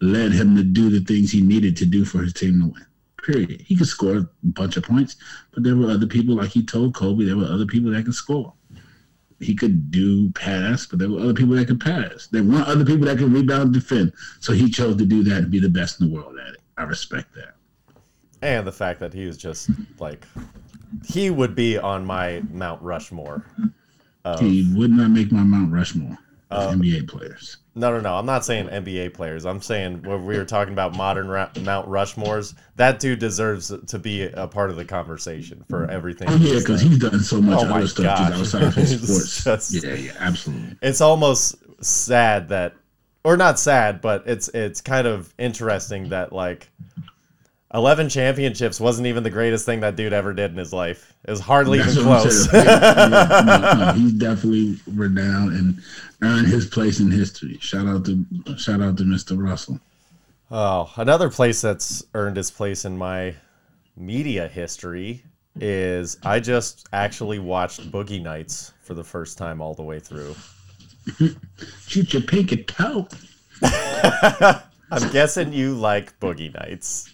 [0.00, 2.86] led him to do the things he needed to do for his team to win.
[3.22, 3.60] Period.
[3.60, 5.16] He could score a bunch of points,
[5.52, 8.14] but there were other people, like he told Kobe, there were other people that could
[8.14, 8.52] score.
[9.42, 12.28] He could do pass, but there were other people that could pass.
[12.28, 14.12] There weren't other people that could rebound and defend.
[14.40, 16.60] So he chose to do that and be the best in the world at it.
[16.76, 17.54] I respect that.
[18.40, 20.26] And the fact that he was just like
[21.04, 23.44] he would be on my Mount Rushmore.
[24.24, 26.18] Of, He would not make my Mount Rushmore
[26.52, 27.58] Uh, NBA players.
[27.74, 28.14] No, no, no.
[28.14, 29.46] I'm not saying NBA players.
[29.46, 33.98] I'm saying when we were talking about modern ra- Mount Rushmores, that dude deserves to
[33.98, 36.28] be a part of the conversation for everything.
[36.28, 39.00] Oh yeah, because he's done so much Oh other stuff outside of his
[39.40, 39.70] sports.
[39.70, 40.76] just- yeah, yeah, absolutely.
[40.82, 42.74] it's almost sad that,
[43.24, 46.68] or not sad, but it's it's kind of interesting that like.
[47.74, 51.14] 11 championships wasn't even the greatest thing that dude ever did in his life.
[51.24, 52.52] It was hardly That's even close.
[52.52, 55.82] Yeah, no, no, he's definitely renowned and
[56.22, 57.58] earned his place in history.
[57.60, 58.24] Shout out to
[58.58, 59.42] shout out to Mr.
[59.42, 59.80] Russell.
[60.50, 63.34] Oh, another place that's earned its place in my
[63.96, 65.22] media history
[65.56, 70.34] is I just actually watched Boogie Nights for the first time all the way through.
[71.86, 73.08] Shoot your pinky toe.
[73.62, 77.11] I'm guessing you like Boogie Nights.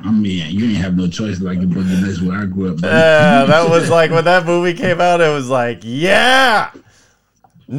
[0.00, 2.80] I mean, you didn't have no choice like in Boogie Nights where I grew up.
[2.82, 6.70] Yeah, that was like when that movie came out, it was like, yeah.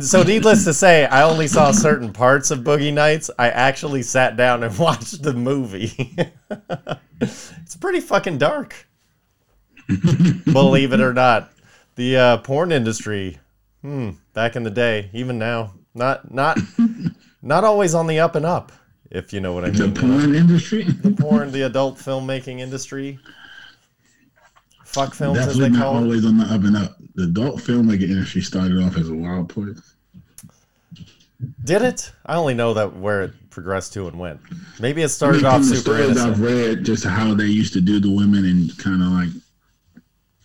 [0.02, 3.30] So, needless to say, I only saw certain parts of Boogie Nights.
[3.40, 6.14] I actually sat down and watched the movie.
[7.22, 8.88] it's pretty fucking dark.
[9.88, 11.54] Believe it or not,
[11.96, 13.38] the uh, porn industry,
[13.82, 16.58] hmm, back in the day, even now, not not
[17.42, 18.74] not always on the up and up.
[19.10, 19.94] If you know what I mean.
[19.94, 20.84] the porn industry.
[20.84, 23.20] the porn, the adult filmmaking industry,
[24.86, 26.02] fuck films as Definitely they not call it.
[26.02, 26.98] always on the up and up.
[27.16, 29.96] The adult filmmaking industry started off as a wild place.
[31.64, 32.12] Did it?
[32.26, 34.40] I only know that where it progressed to and went.
[34.80, 37.74] Maybe it started I off mean, the super stories I've read, just how they used
[37.74, 39.30] to do the women and kind of like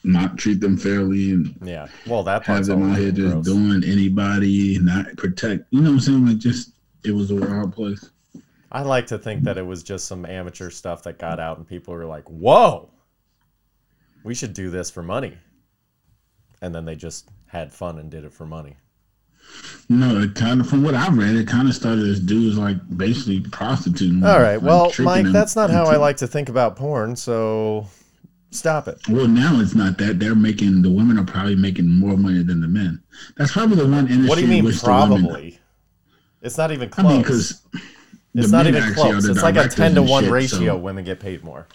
[0.04, 1.86] not treat them fairly and Yeah.
[2.06, 3.44] Well, that part's them out here just gross.
[3.44, 5.64] doing anybody, not protect.
[5.70, 6.26] You know what I'm saying?
[6.26, 6.72] Like just
[7.04, 8.10] it was a wild place.
[8.72, 11.66] I like to think that it was just some amateur stuff that got out and
[11.68, 12.90] people were like, "Whoa,
[14.24, 15.36] we should do this for money,"
[16.62, 18.76] and then they just had fun and did it for money.
[19.90, 22.76] No, it kind of from what I read, it kind of started as dudes like
[22.96, 24.24] basically prostituting.
[24.24, 24.56] All right.
[24.56, 27.14] like, Well, Mike, them that's not how I like to think about porn.
[27.16, 27.86] So
[28.52, 29.06] stop it.
[29.08, 32.60] Well, now it's not that they're making the women are probably making more money than
[32.62, 33.02] the men.
[33.36, 34.28] That's probably the one industry.
[34.28, 35.58] What do you mean women- probably?
[36.40, 37.06] It's not even close.
[37.06, 37.62] I mean, because
[38.34, 39.26] It's not even close.
[39.26, 40.58] It's like a ten to one shit, ratio.
[40.58, 41.66] so- Women get paid more.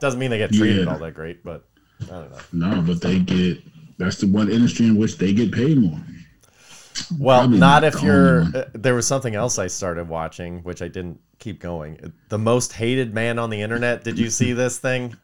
[0.00, 0.92] Doesn't mean they get treated Yeah.
[0.92, 1.64] all that great, but
[2.02, 2.76] I don't know.
[2.76, 3.58] No, but they get.
[3.98, 5.98] That's the one industry in which they get paid more.
[7.18, 8.42] Well, Probably not not if you're.
[8.42, 12.12] Uh, there was something else I started watching, which I didn't keep going.
[12.28, 14.02] The most hated man on the internet.
[14.04, 15.16] Did you see this thing?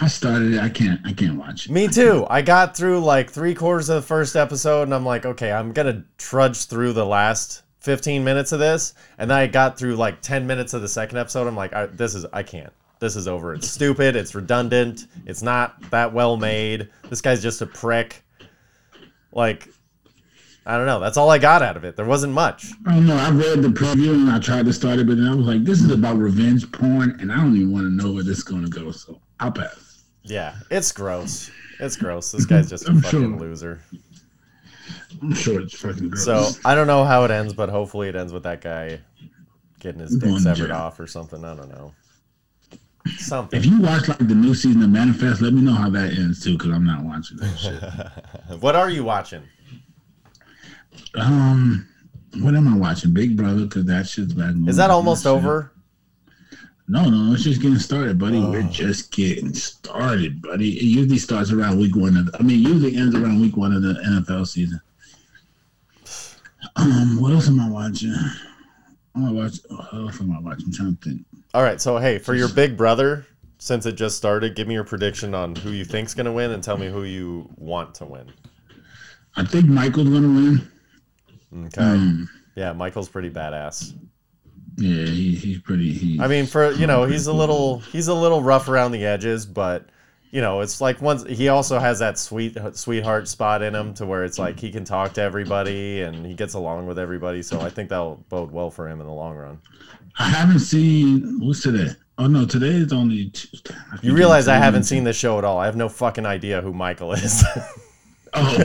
[0.00, 0.60] I started it.
[0.60, 1.00] I can't.
[1.04, 1.72] I can't watch it.
[1.72, 2.26] Me too.
[2.30, 5.72] I got through like three quarters of the first episode, and I'm like, okay, I'm
[5.72, 10.20] gonna trudge through the last 15 minutes of this, and then I got through like
[10.22, 11.46] 10 minutes of the second episode.
[11.46, 12.72] I'm like, I, this is I can't.
[13.00, 13.52] This is over.
[13.54, 14.14] It's stupid.
[14.14, 15.06] It's redundant.
[15.26, 16.88] It's not that well made.
[17.10, 18.22] This guy's just a prick.
[19.32, 19.68] Like,
[20.64, 21.00] I don't know.
[21.00, 21.96] That's all I got out of it.
[21.96, 22.66] There wasn't much.
[22.86, 23.16] I don't know.
[23.16, 25.64] I read the preview and I tried to start it, but then I was like,
[25.64, 28.44] this is about revenge porn, and I don't even want to know where this is
[28.44, 28.92] going to go.
[28.92, 30.04] So I'll pass.
[30.22, 31.50] Yeah, it's gross.
[31.80, 32.30] It's gross.
[32.30, 33.40] This guy's just a I'm fucking sure.
[33.40, 33.82] loser.
[35.22, 36.24] I'm sure it's fucking gross.
[36.24, 39.00] So I don't know how it ends, but hopefully it ends with that guy
[39.80, 40.76] getting his dick severed jail.
[40.76, 41.44] off or something.
[41.44, 41.94] I don't know.
[43.16, 43.58] Something.
[43.58, 46.42] if you watch like the new season of Manifest, let me know how that ends
[46.42, 48.60] too, because I'm not watching that shit.
[48.60, 49.42] what are you watching?
[51.14, 51.88] Um,
[52.38, 53.12] what am I watching?
[53.12, 54.54] Big Brother, because that shit's back.
[54.68, 55.32] Is that almost Shit.
[55.32, 55.72] over?
[56.88, 58.38] No, no, it's just getting started, buddy.
[58.38, 58.50] Oh.
[58.50, 60.76] We're just getting started, buddy.
[60.76, 62.16] It usually starts around week one.
[62.16, 64.80] Of the, I mean, usually ends around week one of the NFL season.
[66.76, 68.14] Um, what else am I watching?
[69.14, 69.56] I'm watch?
[69.68, 70.66] What else am I watching?
[70.66, 71.26] I'm trying to think.
[71.54, 71.80] All right.
[71.80, 73.26] So hey, for your big brother,
[73.58, 76.62] since it just started, give me your prediction on who you think's gonna win, and
[76.62, 78.32] tell me who you want to win.
[79.36, 80.68] I think Michael's gonna win.
[81.66, 81.82] Okay.
[81.82, 83.92] Um, Yeah, Michael's pretty badass.
[84.76, 85.92] yeah, he, he's pretty.
[85.92, 89.04] He, I mean, for you know, he's a little he's a little rough around the
[89.04, 89.86] edges, but
[90.32, 94.06] you know, it's like once he also has that sweet sweetheart spot in him to
[94.06, 97.42] where it's like he can talk to everybody and he gets along with everybody.
[97.42, 99.60] So I think that'll bode well for him in the long run.
[100.18, 101.38] I haven't seen.
[101.38, 101.90] What's today?
[102.16, 103.74] Oh no, today is only Tuesday.
[104.00, 105.58] You realize I haven't seen the show at all.
[105.58, 107.44] I have no fucking idea who Michael is.
[108.34, 108.58] Oh.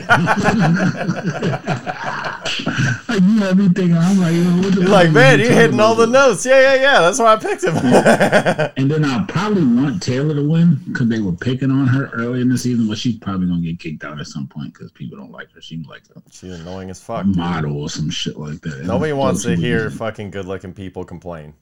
[3.08, 3.96] like you everything.
[3.96, 6.44] I'm like, yo, what the You're like, man, you're hitting all the notes.
[6.46, 7.00] Yeah, yeah, yeah.
[7.00, 7.74] That's why I picked him.
[8.78, 12.40] And then I probably want Taylor to win because they were picking on her early
[12.40, 15.18] in the season, but she's probably gonna get kicked out at some point because people
[15.18, 15.60] don't like her.
[15.60, 17.24] She's like a She's annoying as fuck.
[17.24, 17.36] dude.
[17.36, 18.84] model or some shit like that.
[18.84, 21.54] Nobody And wants to folks hear would- fucking good-looking people complain.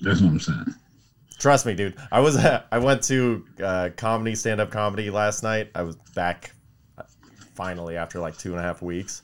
[0.00, 0.74] That's what I'm saying.
[1.38, 1.96] Trust me, dude.
[2.12, 2.36] I was
[2.72, 5.70] I went to uh, comedy, stand up comedy last night.
[5.74, 6.52] I was back
[6.96, 7.02] uh,
[7.54, 9.22] finally after like two and a half weeks,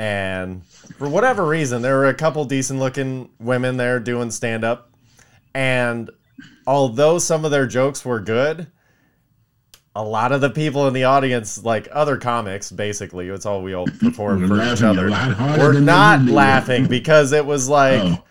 [0.00, 4.90] and for whatever reason, there were a couple decent looking women there doing stand up,
[5.52, 6.08] and
[6.66, 8.68] although some of their jokes were good.
[9.94, 13.74] A lot of the people in the audience, like other comics, basically, it's all we
[13.74, 15.10] all perform for each other.
[15.10, 18.24] We're not laughing because it was like, Oh,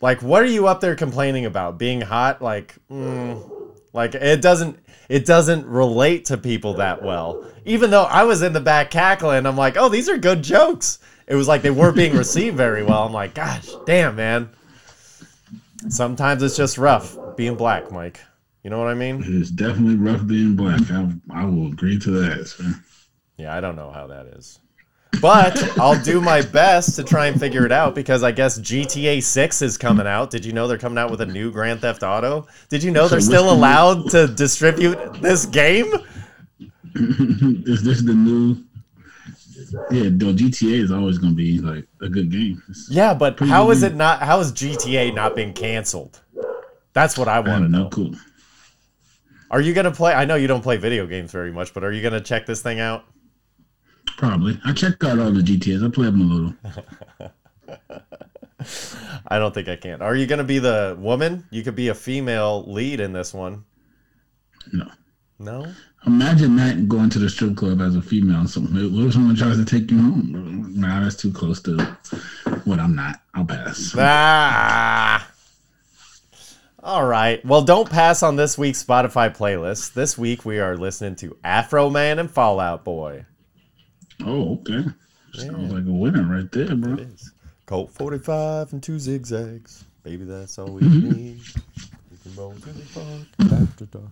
[0.00, 4.78] like what are you up there complaining about being hot like mm, like it doesn't
[5.08, 9.46] it doesn't relate to people that well even though i was in the back cackling
[9.46, 12.82] i'm like oh these are good jokes it was like they weren't being received very
[12.82, 14.48] well i'm like gosh damn man
[15.88, 18.20] sometimes it's just rough being black mike
[18.62, 20.80] you know what i mean it's definitely rough being black.
[20.90, 22.46] I, I will agree to that.
[22.46, 22.74] Sir.
[23.36, 24.58] yeah i don't know how that is
[25.20, 29.22] but I'll do my best to try and figure it out because I guess GTA
[29.22, 30.30] 6 is coming out.
[30.30, 32.46] Did you know they're coming out with a new Grand Theft Auto?
[32.68, 35.92] Did you know they're still allowed to distribute this game?
[36.94, 38.62] is this the new?
[39.90, 42.62] Yeah, though GTA is always gonna be like a good game.
[42.68, 46.20] It's- Yeah, but how is it not how is GTA not being canceled?
[46.92, 47.88] That's what I want to have no know.
[47.90, 48.14] clue.
[49.50, 51.84] Are you going to play I know you don't play video games very much, but
[51.84, 53.04] are you going to check this thing out?
[54.16, 54.58] Probably.
[54.64, 55.86] I checked out all the GTAs.
[55.86, 56.54] I play them a little.
[59.28, 60.00] I don't think I can.
[60.02, 61.46] Are you going to be the woman?
[61.50, 63.64] You could be a female lead in this one.
[64.72, 64.86] No.
[65.38, 65.72] No?
[66.06, 68.46] Imagine that going to the strip club as a female.
[68.46, 70.72] So what if someone tries to take you home?
[70.74, 71.76] Nah, that's too close to
[72.64, 73.20] what I'm not.
[73.34, 73.94] I'll pass.
[73.98, 75.28] Ah.
[76.82, 77.44] All right.
[77.44, 79.94] Well, don't pass on this week's Spotify playlist.
[79.94, 83.26] This week we are listening to Afroman and Fall Out Boy.
[84.24, 84.84] Oh, okay.
[85.34, 86.94] Sounds like a winner right there, bro.
[86.94, 87.32] It is.
[87.66, 89.84] Colt 45 and two zigzags.
[90.02, 91.10] Baby, that's all we mm-hmm.
[91.10, 91.40] need.
[92.10, 94.10] We can roll to the park after dark.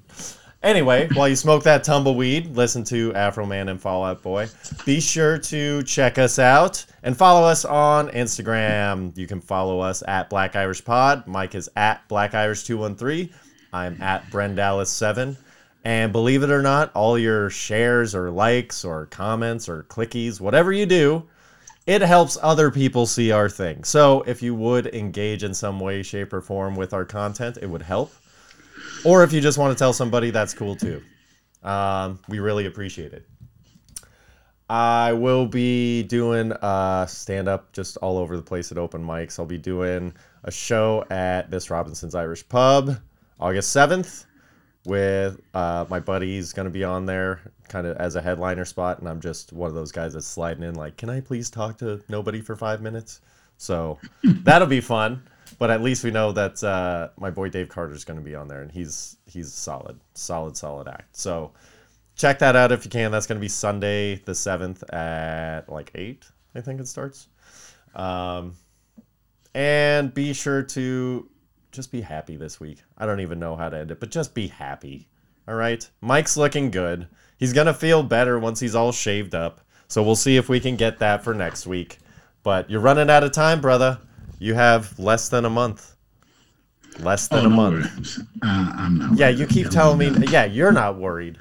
[0.65, 4.49] Anyway, while you smoke that tumbleweed, listen to Afroman and Fall Out Boy.
[4.87, 9.17] Be sure to check us out and follow us on Instagram.
[9.17, 11.27] You can follow us at Black Irish Pod.
[11.27, 13.29] Mike is at Black Irish 213.
[13.75, 15.37] I'm at Brendalis7.
[15.85, 20.72] And believe it or not, all your shares or likes or comments or clickies, whatever
[20.72, 21.28] you do,
[21.87, 23.85] it helps other people see our thing.
[23.85, 27.68] So if you would engage in some way, shape, or form with our content, it
[27.68, 28.12] would help.
[29.05, 31.03] Or if you just want to tell somebody, that's cool too.
[31.62, 33.28] Um, we really appreciate it.
[34.70, 39.39] I will be doing uh, stand up just all over the place at open mics.
[39.39, 40.14] I'll be doing
[40.45, 42.97] a show at this Robinson's Irish Pub
[43.39, 44.24] August 7th
[44.87, 48.99] with uh, my buddy's going to be on there kind of as a headliner spot.
[48.99, 51.78] And I'm just one of those guys that's sliding in, like, can I please talk
[51.78, 53.20] to nobody for five minutes?
[53.57, 55.22] So that'll be fun.
[55.59, 58.49] But at least we know that uh, my boy Dave Carter's going to be on
[58.49, 61.16] there, and he's he's solid, solid, solid act.
[61.16, 61.53] So
[62.16, 63.12] check that out if you can.
[63.12, 66.24] That's going to be Sunday the seventh at like eight.
[66.55, 67.28] I think it starts.
[67.95, 68.55] Um,
[69.55, 71.28] and be sure to
[71.75, 72.79] just be happy this week.
[72.97, 75.09] I don't even know how to end it, but just be happy.
[75.47, 75.89] All right.
[76.01, 77.07] Mike's looking good.
[77.37, 79.61] He's going to feel better once he's all shaved up.
[79.89, 81.99] So we'll see if we can get that for next week.
[82.43, 83.99] But you're running out of time, brother.
[84.39, 85.95] You have less than a month.
[87.01, 88.18] Less than Oh, a no month.
[88.43, 89.18] Uh, I'm not.
[89.18, 90.11] Yeah, you keep telling me.
[90.11, 90.27] worry.
[90.29, 91.39] Yeah, you're not worried.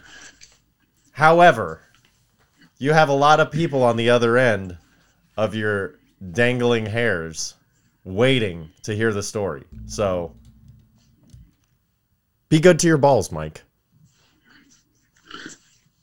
[1.12, 1.82] However,
[2.80, 4.78] you have a lot of people on the other end
[5.38, 5.96] of your
[6.32, 7.54] dangling hairs
[8.04, 9.64] waiting to hear the story.
[9.86, 10.34] So
[12.50, 13.64] be good to your balls, Mike.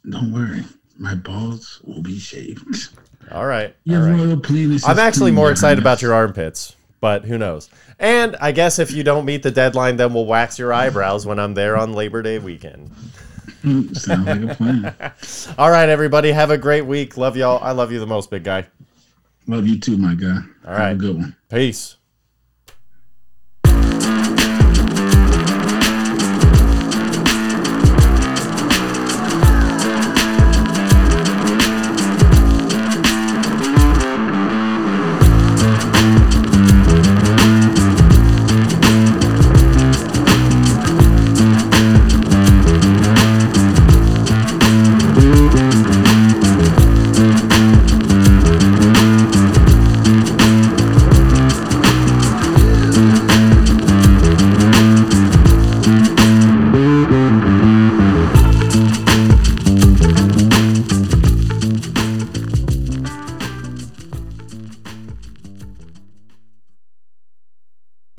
[0.09, 0.65] Don't worry.
[0.99, 2.89] My balls will be shaved.
[3.31, 3.75] All right.
[3.89, 4.83] All right.
[4.87, 7.71] I'm actually more excited about your armpits, but who knows?
[7.99, 11.39] And I guess if you don't meet the deadline, then we'll wax your eyebrows when
[11.39, 12.91] I'm there on Labor Day weekend.
[13.63, 15.13] Mm, Sounds like a plan.
[15.59, 16.33] All right, everybody.
[16.33, 17.17] Have a great week.
[17.17, 17.63] Love y'all.
[17.63, 18.67] I love you the most, big guy.
[19.51, 20.37] Love you too, my guy.
[20.65, 20.91] All Have right.
[20.91, 21.37] a good one.
[21.49, 21.97] Peace.